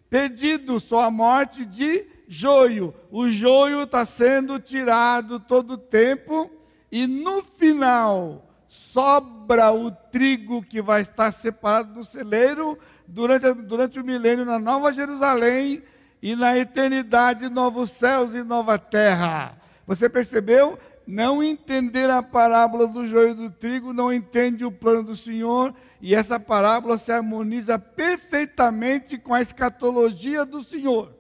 [0.10, 2.94] perdido, só a morte de joio.
[3.12, 6.50] O joio está sendo tirado todo o tempo
[6.92, 14.04] e no final sobra o trigo que vai estar separado do celeiro durante, durante o
[14.04, 15.84] milênio na Nova Jerusalém
[16.22, 19.58] e na eternidade novos céus e nova terra.
[19.86, 20.80] Você percebeu?
[21.06, 25.74] não entender a parábola do joio e do trigo, não entende o plano do Senhor,
[26.02, 31.14] e essa parábola se harmoniza perfeitamente com a escatologia do Senhor.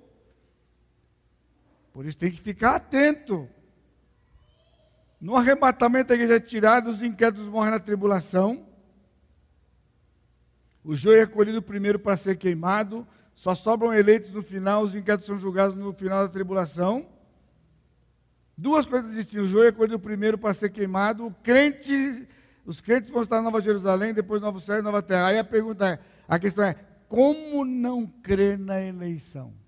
[1.93, 3.47] Por isso tem que ficar atento.
[5.21, 8.67] No arrebatamento a igreja é tirada, os inquietos morrem na tribulação.
[10.83, 15.25] O joio é colhido primeiro para ser queimado, só sobram eleitos no final, os inquietos
[15.25, 17.07] são julgados no final da tribulação.
[18.57, 22.27] Duas coisas existem: o joio é colhido primeiro para ser queimado, o crente,
[22.65, 25.27] os crentes vão estar na Nova Jerusalém, depois Novo Céu e Nova Terra.
[25.27, 26.75] Aí a pergunta é: a questão é,
[27.07, 29.62] como não crer na eleição?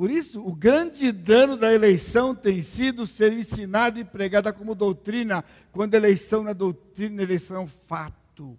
[0.00, 5.44] Por isso, o grande dano da eleição tem sido ser ensinada e pregada como doutrina,
[5.72, 8.58] quando eleição não é doutrina, eleição é um fato.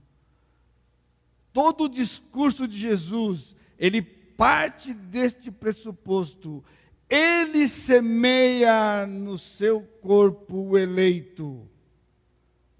[1.51, 6.63] Todo o discurso de Jesus, ele parte deste pressuposto.
[7.09, 11.67] Ele semeia no seu corpo o eleito.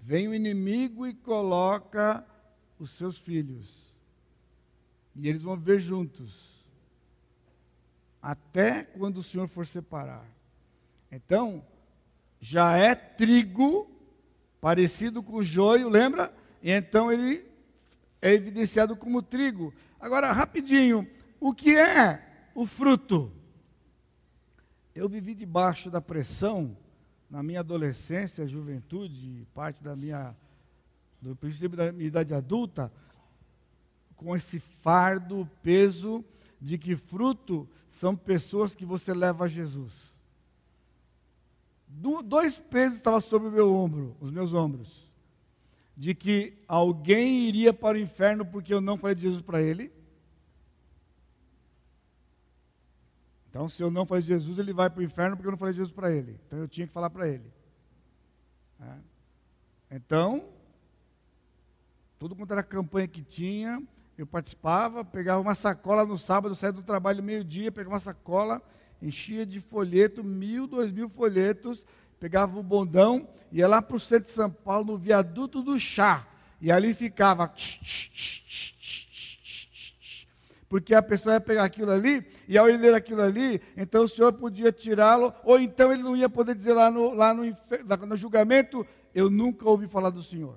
[0.00, 2.24] Vem o inimigo e coloca
[2.78, 3.92] os seus filhos.
[5.16, 6.51] E eles vão ver juntos.
[8.22, 10.24] Até quando o Senhor for separar.
[11.10, 11.64] Então,
[12.40, 13.90] já é trigo,
[14.60, 16.32] parecido com o joio, lembra?
[16.62, 17.44] E então ele
[18.20, 19.74] é evidenciado como trigo.
[19.98, 21.08] Agora, rapidinho,
[21.40, 23.32] o que é o fruto?
[24.94, 26.76] Eu vivi debaixo da pressão
[27.28, 30.36] na minha adolescência, juventude, parte da minha
[31.20, 32.92] do princípio da minha idade adulta,
[34.16, 36.24] com esse fardo, peso
[36.62, 39.92] de que fruto são pessoas que você leva a Jesus.
[41.86, 45.10] Do, dois pesos estavam sobre o meu ombro, os meus ombros,
[45.94, 49.92] de que alguém iria para o inferno porque eu não falei de Jesus para ele
[53.52, 55.58] Então, se eu não falei de Jesus, ele vai para o inferno porque eu não
[55.58, 56.40] falei de Jesus para ele.
[56.46, 57.52] Então, eu tinha que falar para ele.
[58.80, 58.94] É.
[59.90, 60.48] Então,
[62.18, 63.86] tudo quanto era campanha que tinha,
[64.22, 68.62] eu participava, pegava uma sacola no sábado, saía do trabalho meio-dia, pegava uma sacola,
[69.02, 71.84] enchia de folheto, mil, dois mil folhetos,
[72.20, 76.24] pegava o bondão, ia lá para o centro de São Paulo, no viaduto do chá,
[76.60, 77.52] e ali ficava.
[80.68, 84.08] Porque a pessoa ia pegar aquilo ali, e ao ele ler aquilo ali, então o
[84.08, 87.42] Senhor podia tirá-lo, ou então ele não ia poder dizer lá no, lá no,
[88.06, 90.56] no julgamento, eu nunca ouvi falar do Senhor.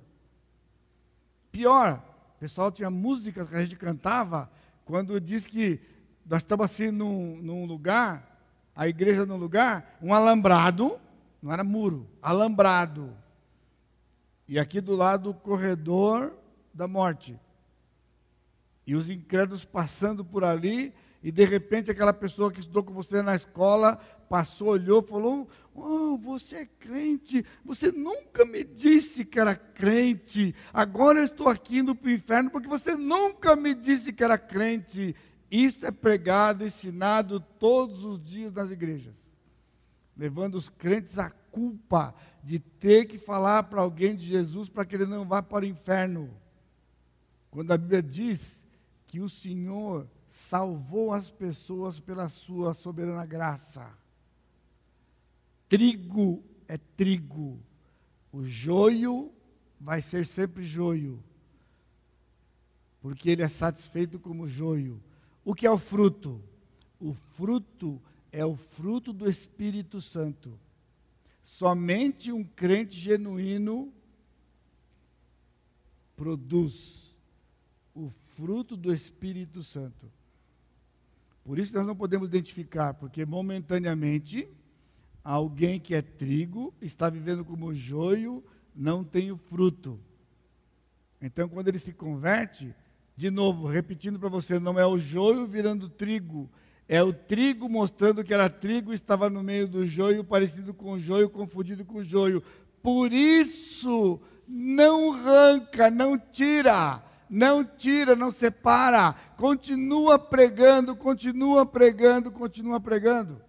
[1.52, 2.00] Pior,
[2.46, 4.52] pessoal tinha músicas que a gente cantava,
[4.86, 5.80] quando diz que
[6.24, 8.40] nós estamos assim num, num lugar,
[8.76, 11.02] a igreja num lugar, um alambrado,
[11.42, 13.12] não era muro, alambrado.
[14.48, 16.38] E aqui do lado o corredor
[16.72, 17.36] da morte.
[18.86, 20.94] E os incrédulos passando por ali,
[21.26, 23.96] e de repente aquela pessoa que estudou com você na escola
[24.30, 31.18] passou, olhou, falou: Oh, você é crente, você nunca me disse que era crente, agora
[31.18, 35.16] eu estou aqui indo para o inferno porque você nunca me disse que era crente.
[35.50, 39.16] Isso é pregado, ensinado todos os dias nas igrejas,
[40.16, 42.14] levando os crentes à culpa
[42.44, 45.68] de ter que falar para alguém de Jesus para que ele não vá para o
[45.68, 46.30] inferno.
[47.50, 48.64] Quando a Bíblia diz
[49.08, 53.90] que o Senhor salvou as pessoas pela sua soberana graça.
[55.70, 57.58] Trigo é trigo,
[58.34, 59.32] o joio
[59.80, 61.24] vai ser sempre joio,
[63.02, 65.02] porque ele é satisfeito como joio.
[65.46, 66.44] O que é o fruto?
[67.00, 70.60] O fruto é o fruto do Espírito Santo.
[71.44, 73.94] Somente um crente genuíno
[76.18, 77.16] produz
[77.96, 80.12] o fruto do Espírito Santo.
[81.46, 84.48] Por isso nós não podemos identificar, porque momentaneamente
[85.24, 88.44] alguém que é trigo está vivendo como joio,
[88.76, 90.00] não tem o fruto.
[91.22, 92.74] Então quando ele se converte,
[93.16, 96.50] de novo, repetindo para você, não é o joio virando trigo,
[96.90, 101.30] é o trigo mostrando que era trigo, estava no meio do joio, parecido com joio,
[101.30, 102.42] confundido com joio.
[102.82, 112.80] Por isso, não arranca, não tira não tira, não separa, continua pregando, continua pregando, continua
[112.80, 113.42] pregando.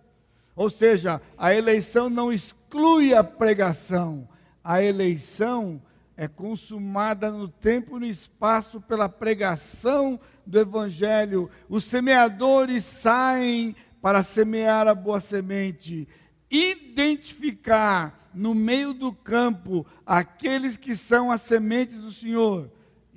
[0.55, 4.27] Ou seja, a eleição não exclui a pregação,
[4.65, 5.81] a eleição
[6.17, 11.51] é consumada no tempo e no espaço pela pregação do Evangelho.
[11.69, 16.09] Os semeadores saem para semear a boa semente,
[16.51, 22.71] identificar no meio do campo aqueles que são as sementes do Senhor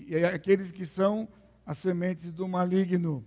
[0.10, 1.30] e é aqueles que são
[1.64, 3.24] as sementes do maligno.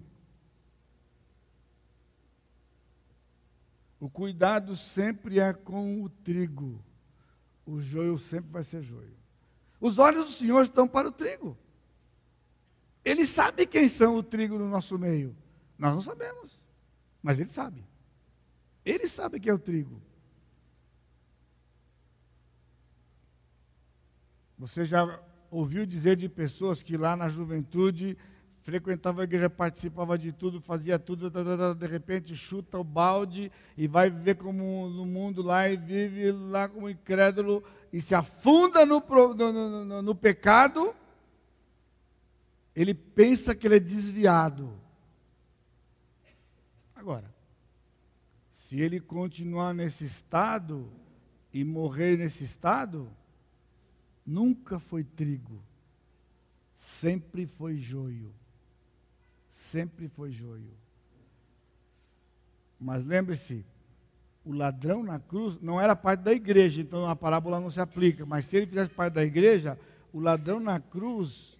[4.00, 6.84] O cuidado sempre é com o trigo.
[7.64, 9.16] O joio sempre vai ser joio.
[9.80, 11.56] Os olhos do Senhor estão para o trigo.
[13.04, 15.36] Ele sabe quem são o trigo no nosso meio.
[15.78, 16.60] Nós não sabemos.
[17.22, 17.86] Mas ele sabe.
[18.84, 20.02] Ele sabe quem é o trigo.
[24.58, 25.22] Você já
[25.52, 28.16] ouviu dizer de pessoas que lá na juventude
[28.62, 32.84] frequentava a igreja, participava de tudo, fazia tudo, tá, tá, tá, de repente chuta o
[32.84, 38.14] balde e vai viver como no mundo lá e vive lá como incrédulo e se
[38.14, 39.04] afunda no,
[39.36, 40.94] no, no, no pecado,
[42.74, 44.72] ele pensa que ele é desviado.
[46.94, 47.30] Agora,
[48.54, 50.90] se ele continuar nesse estado
[51.52, 53.10] e morrer nesse estado,
[54.26, 55.62] nunca foi trigo,
[56.76, 58.32] sempre foi joio.
[59.52, 60.72] Sempre foi joio.
[62.80, 63.64] Mas lembre-se,
[64.44, 68.26] o ladrão na cruz não era parte da igreja, então a parábola não se aplica.
[68.26, 69.78] Mas se ele fizesse parte da igreja,
[70.12, 71.56] o ladrão na cruz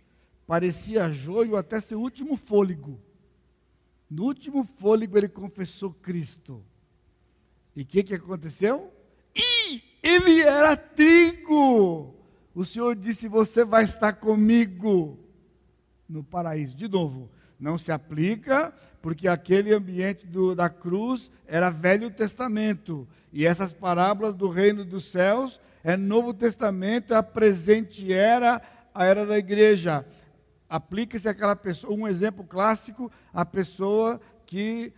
[0.47, 2.99] parecia joio até seu último fôlego.
[4.11, 6.63] No último fôlego ele confessou Cristo.
[7.77, 8.93] E o que, que aconteceu?
[9.35, 12.22] E ele era trigo
[12.55, 15.19] o Senhor disse: Você vai estar comigo
[16.09, 16.77] no paraíso.
[16.77, 23.09] De novo, não se aplica, porque aquele ambiente do, da cruz era Velho Testamento.
[23.33, 28.61] E essas parábolas do reino dos céus é Novo Testamento, é a presente era,
[28.95, 30.07] a era da igreja.
[30.69, 34.93] Aplica-se aquela pessoa, um exemplo clássico, a pessoa que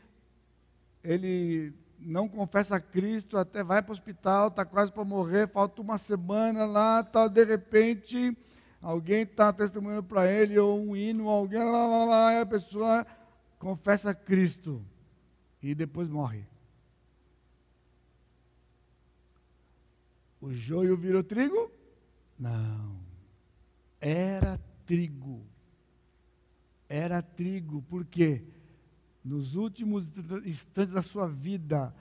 [1.02, 1.72] ele
[2.04, 5.98] não confessa a Cristo, até vai para o hospital, está quase para morrer, falta uma
[5.98, 8.36] semana lá, tal, de repente,
[8.80, 13.06] alguém está testemunhando para ele, ou um hino, alguém lá, lá, lá, e a pessoa
[13.58, 14.84] confessa a Cristo
[15.62, 16.46] e depois morre.
[20.40, 21.72] O joio virou trigo?
[22.38, 23.00] Não.
[23.98, 25.42] Era trigo.
[26.86, 28.44] Era trigo, por quê?
[29.24, 30.06] Nos últimos
[30.44, 31.94] instantes da sua vida,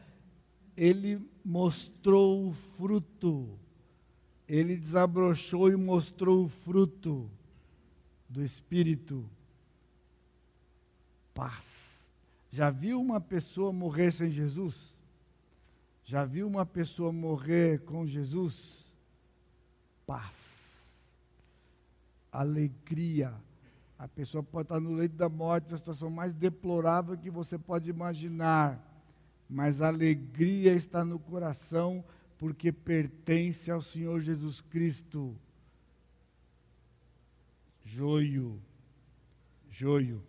[0.75, 3.57] ele mostrou o fruto.
[4.47, 7.31] Ele desabrochou e mostrou o fruto
[8.27, 9.27] do Espírito.
[11.33, 12.09] Paz.
[12.51, 14.93] Já viu uma pessoa morrer sem Jesus?
[16.03, 18.85] Já viu uma pessoa morrer com Jesus?
[20.05, 20.61] Paz.
[22.31, 23.33] Alegria
[24.03, 27.89] a pessoa pode estar no leito da morte, na situação mais deplorável que você pode
[27.89, 28.77] imaginar.
[29.49, 32.03] Mas a alegria está no coração,
[32.37, 35.33] porque pertence ao Senhor Jesus Cristo.
[37.85, 38.61] Joio.
[39.69, 40.21] Joio.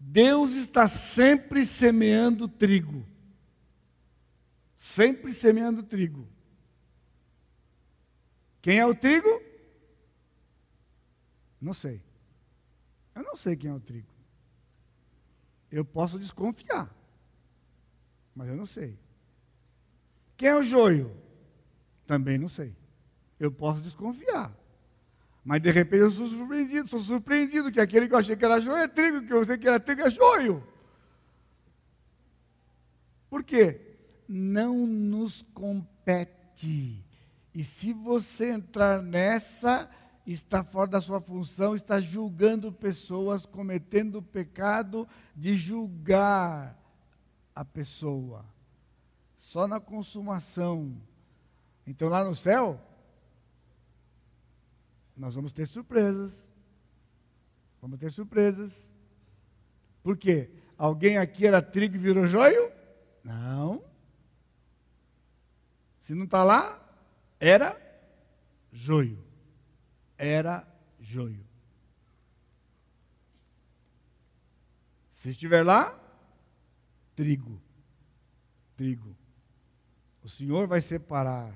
[0.00, 3.04] Deus está sempre semeando trigo.
[4.78, 6.26] Sempre semeando trigo.
[8.62, 9.28] Quem é o trigo?
[11.62, 12.02] Não sei.
[13.14, 14.12] Eu não sei quem é o trigo.
[15.70, 16.92] Eu posso desconfiar,
[18.34, 18.98] mas eu não sei.
[20.36, 21.16] Quem é o joio?
[22.04, 22.76] Também não sei.
[23.38, 24.52] Eu posso desconfiar.
[25.44, 28.60] Mas de repente eu sou surpreendido, sou surpreendido que aquele que eu achei que era
[28.60, 30.66] joio é trigo, que eu sei que era trigo é joio.
[33.30, 33.80] Por quê?
[34.28, 37.02] Não nos compete.
[37.54, 39.88] E se você entrar nessa,
[40.26, 46.78] está fora da sua função, está julgando pessoas, cometendo o pecado de julgar
[47.54, 48.44] a pessoa.
[49.36, 50.96] Só na consumação.
[51.86, 52.80] Então lá no céu,
[55.16, 56.32] nós vamos ter surpresas.
[57.80, 58.72] Vamos ter surpresas.
[60.02, 60.50] Por quê?
[60.78, 62.70] Alguém aqui era trigo e virou joio?
[63.24, 63.84] Não.
[66.00, 66.80] Se não está lá,
[67.38, 67.80] era
[68.72, 69.31] joio.
[70.24, 70.64] Era
[71.00, 71.44] joio.
[75.10, 75.98] Se estiver lá,
[77.16, 77.60] trigo.
[78.76, 79.16] Trigo.
[80.22, 81.50] O Senhor vai separar.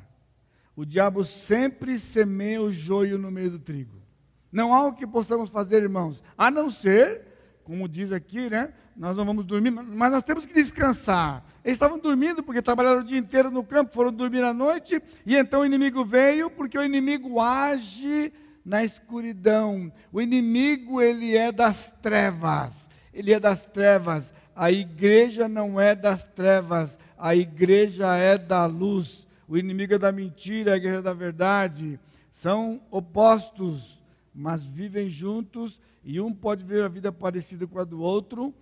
[0.74, 4.02] O diabo sempre semeia o joio no meio do trigo.
[4.50, 7.22] Não há o que possamos fazer, irmãos, a não ser,
[7.62, 8.74] como diz aqui, né?
[8.96, 11.44] Nós não vamos dormir, mas nós temos que descansar.
[11.64, 15.36] Eles estavam dormindo porque trabalharam o dia inteiro no campo, foram dormir à noite, e
[15.36, 18.32] então o inimigo veio, porque o inimigo age
[18.66, 19.92] na escuridão.
[20.12, 22.88] O inimigo, ele é das trevas.
[23.14, 24.34] Ele é das trevas.
[24.56, 29.26] A igreja não é das trevas, a igreja é da luz.
[29.46, 32.00] O inimigo é da mentira, a igreja é da verdade.
[32.32, 34.02] São opostos,
[34.34, 38.52] mas vivem juntos e um pode ver a vida parecida com a do outro.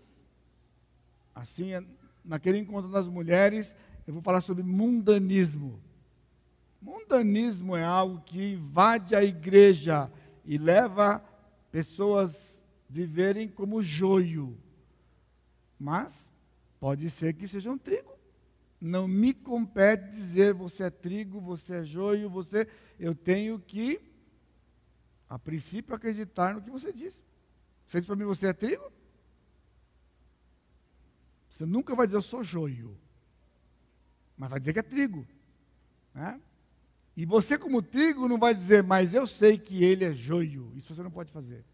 [1.35, 1.71] Assim,
[2.25, 3.75] naquele encontro das mulheres,
[4.07, 5.81] eu vou falar sobre mundanismo.
[6.85, 10.13] Mundanismo é algo que invade a igreja
[10.45, 11.25] e leva
[11.73, 14.55] pessoas a viverem como joio.
[15.79, 16.31] Mas
[16.79, 18.13] pode ser que seja um trigo.
[18.79, 22.69] Não me compete dizer você é trigo, você é joio, você.
[23.01, 23.99] Eu tenho que,
[25.27, 27.23] a princípio, acreditar no que você diz.
[27.89, 28.93] Você diz para mim, você é trigo?
[31.49, 32.95] Você nunca vai dizer eu sou joio.
[34.37, 35.27] Mas vai dizer que é trigo.
[36.13, 36.39] Né?
[37.17, 40.73] E você, como trigo, não vai dizer, mas eu sei que ele é joio.
[40.75, 41.65] Isso você não pode fazer.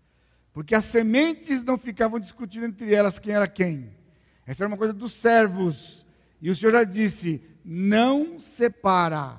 [0.52, 3.90] Porque as sementes não ficavam discutindo entre elas quem era quem.
[4.46, 6.04] Essa era uma coisa dos servos.
[6.42, 9.38] E o Senhor já disse: não separa.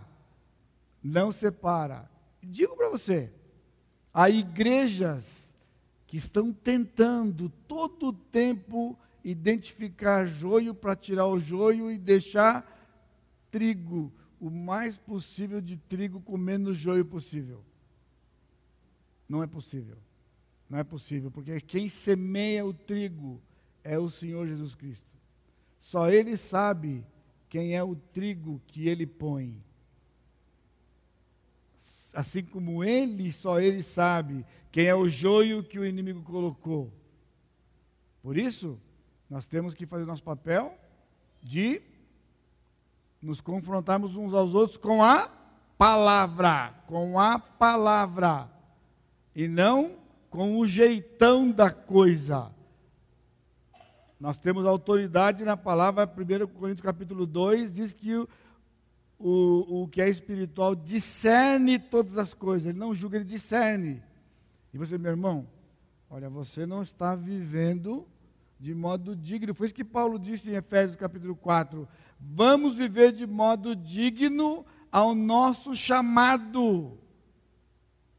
[1.04, 2.10] Não separa.
[2.42, 3.32] Digo para você:
[4.14, 5.54] há igrejas
[6.08, 12.80] que estão tentando todo o tempo identificar joio para tirar o joio e deixar
[13.52, 14.12] trigo,
[14.42, 17.64] o mais possível de trigo com menos joio possível.
[19.30, 19.98] Não é possível.
[20.68, 23.40] Não é possível, porque quem semeia o trigo
[23.84, 25.14] é o Senhor Jesus Cristo.
[25.80, 27.06] Só Ele sabe
[27.50, 29.64] quem é o trigo que Ele põe.
[32.12, 36.92] Assim como Ele, só Ele sabe quem é o joio que o inimigo colocou.
[38.24, 38.80] Por isso,
[39.30, 40.76] nós temos que fazer nosso papel
[41.42, 41.82] de
[43.22, 45.30] nos confrontarmos uns aos outros com a
[45.78, 48.50] palavra, com a palavra,
[49.36, 49.98] e não
[50.30, 52.52] com o jeitão da coisa.
[54.20, 58.30] Nós temos autoridade na palavra, 1 Coríntios capítulo 2, diz que o,
[59.20, 64.02] o, o que é espiritual discerne todas as coisas, ele não julga, ele discerne.
[64.74, 65.48] E você, meu irmão,
[66.10, 68.08] olha, você não está vivendo
[68.60, 69.56] de modo digno.
[69.56, 71.88] Foi isso que Paulo disse em Efésios capítulo 4.
[72.22, 76.98] Vamos viver de modo digno ao nosso chamado.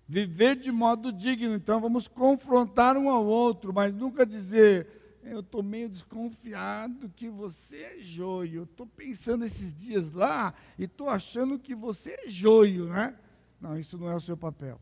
[0.09, 1.55] Viver de modo digno.
[1.55, 7.77] Então vamos confrontar um ao outro, mas nunca dizer, eu estou meio desconfiado que você
[7.77, 8.61] é joio.
[8.61, 13.17] Eu estou pensando esses dias lá e estou achando que você é joio, né?
[13.61, 14.81] Não, isso não é o seu papel.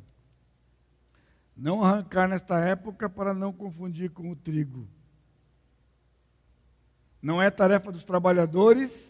[1.55, 4.89] Não arrancar nesta época para não confundir com o trigo.
[7.21, 9.10] Não é tarefa dos trabalhadores,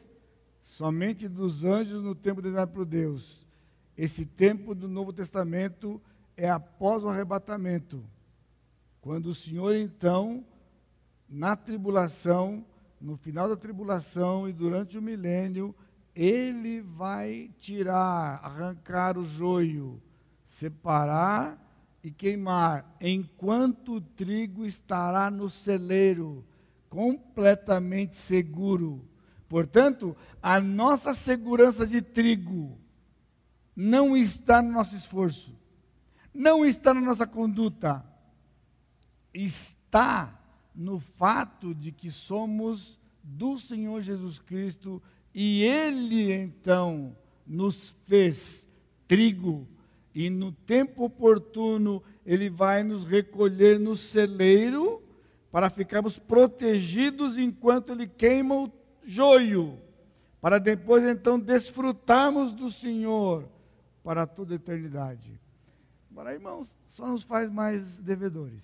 [0.80, 3.46] somente dos anjos no tempo designado por Deus.
[3.94, 6.00] Esse tempo do Novo Testamento
[6.34, 8.02] é após o arrebatamento.
[8.98, 10.42] Quando o Senhor, então,
[11.28, 12.64] na tribulação,
[12.98, 15.74] no final da tribulação e durante o milênio,
[16.14, 20.00] ele vai tirar, arrancar o joio,
[20.46, 21.62] separar
[22.02, 26.42] e queimar, enquanto o trigo estará no celeiro
[26.88, 29.09] completamente seguro.
[29.50, 32.78] Portanto, a nossa segurança de trigo
[33.74, 35.52] não está no nosso esforço,
[36.32, 38.06] não está na nossa conduta,
[39.34, 40.40] está
[40.72, 45.02] no fato de que somos do Senhor Jesus Cristo
[45.34, 48.68] e Ele então nos fez
[49.08, 49.66] trigo.
[50.14, 55.02] E no tempo oportuno Ele vai nos recolher no celeiro
[55.50, 59.78] para ficarmos protegidos enquanto Ele queima o joio,
[60.40, 63.48] para depois então desfrutarmos do Senhor
[64.02, 65.38] para toda a eternidade.
[66.10, 68.62] Agora, irmãos, só nos faz mais devedores.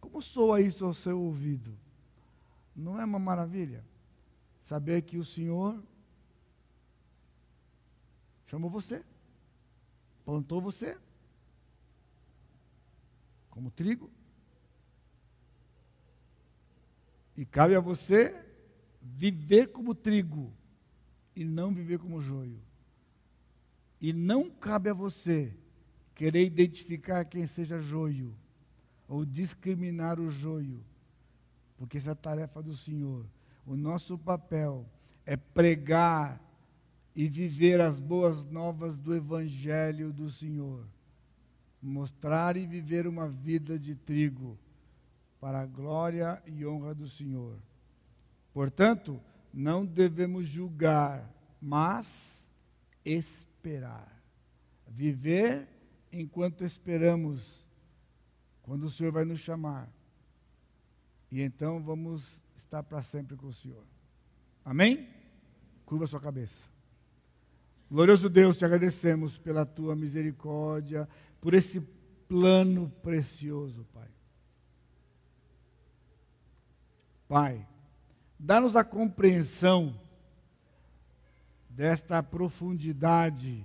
[0.00, 1.76] Como soa isso ao seu ouvido?
[2.74, 3.84] Não é uma maravilha?
[4.62, 5.82] Saber que o Senhor
[8.46, 9.04] chamou você,
[10.24, 10.96] plantou você,
[13.50, 14.10] como trigo,
[17.38, 18.34] e cabe a você
[19.00, 20.52] viver como trigo
[21.36, 22.60] e não viver como joio.
[24.00, 25.56] E não cabe a você
[26.16, 28.34] querer identificar quem seja joio
[29.06, 30.84] ou discriminar o joio,
[31.76, 33.24] porque essa é a tarefa do Senhor.
[33.64, 34.84] O nosso papel
[35.24, 36.42] é pregar
[37.14, 40.84] e viver as boas novas do Evangelho do Senhor.
[41.80, 44.58] Mostrar e viver uma vida de trigo
[45.40, 47.56] para a glória e honra do Senhor.
[48.52, 49.20] Portanto,
[49.52, 51.28] não devemos julgar,
[51.60, 52.46] mas
[53.04, 54.08] esperar.
[54.86, 55.68] Viver
[56.12, 57.64] enquanto esperamos
[58.62, 59.88] quando o Senhor vai nos chamar.
[61.30, 63.84] E então vamos estar para sempre com o Senhor.
[64.64, 65.08] Amém?
[65.84, 66.66] Curva sua cabeça.
[67.90, 71.08] Glorioso Deus, te agradecemos pela tua misericórdia,
[71.40, 71.80] por esse
[72.28, 74.08] plano precioso, Pai.
[77.28, 77.66] Pai,
[78.38, 79.94] dá-nos a compreensão
[81.68, 83.62] desta profundidade,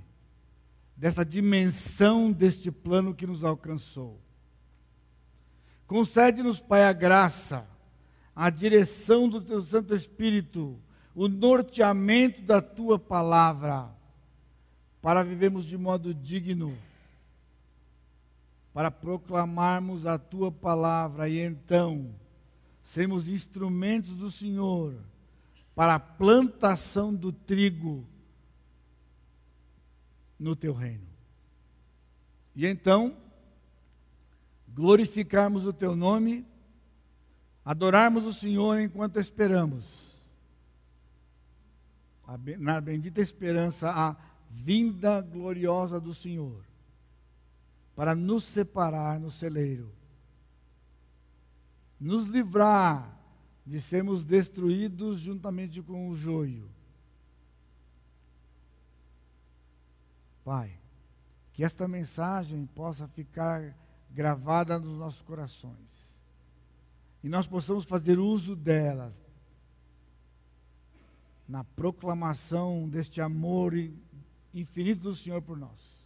[0.97, 4.19] desta dimensão deste plano que nos alcançou.
[5.87, 7.65] Concede-nos, Pai, a graça,
[8.35, 10.77] a direção do Teu Santo Espírito,
[11.15, 13.89] o norteamento da Tua palavra,
[15.01, 16.77] para vivermos de modo digno,
[18.73, 22.13] para proclamarmos a Tua palavra e então
[22.83, 24.95] sermos instrumentos do Senhor
[25.75, 28.05] para a plantação do trigo
[30.37, 31.07] no Teu reino.
[32.55, 33.17] E então,
[34.73, 36.45] glorificarmos o teu nome,
[37.65, 40.03] adorarmos o Senhor enquanto esperamos.
[42.59, 44.15] Na bendita esperança, a
[44.49, 46.63] vinda gloriosa do Senhor,
[47.95, 49.91] para nos separar no celeiro,
[52.03, 53.17] nos livrar
[53.65, 56.69] de sermos destruídos juntamente com o joio.
[60.43, 60.77] Pai,
[61.53, 63.73] que esta mensagem possa ficar
[64.11, 66.17] gravada nos nossos corações.
[67.23, 69.13] E nós possamos fazer uso delas
[71.47, 73.73] na proclamação deste amor
[74.53, 76.05] infinito do Senhor por nós.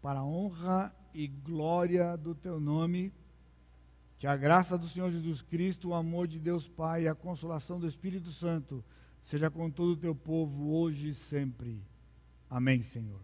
[0.00, 3.12] Para a honra e glória do teu nome,
[4.22, 7.80] que a graça do Senhor Jesus Cristo, o amor de Deus Pai e a consolação
[7.80, 8.84] do Espírito Santo
[9.20, 11.82] seja com todo o teu povo hoje e sempre.
[12.48, 13.20] Amém, Senhor.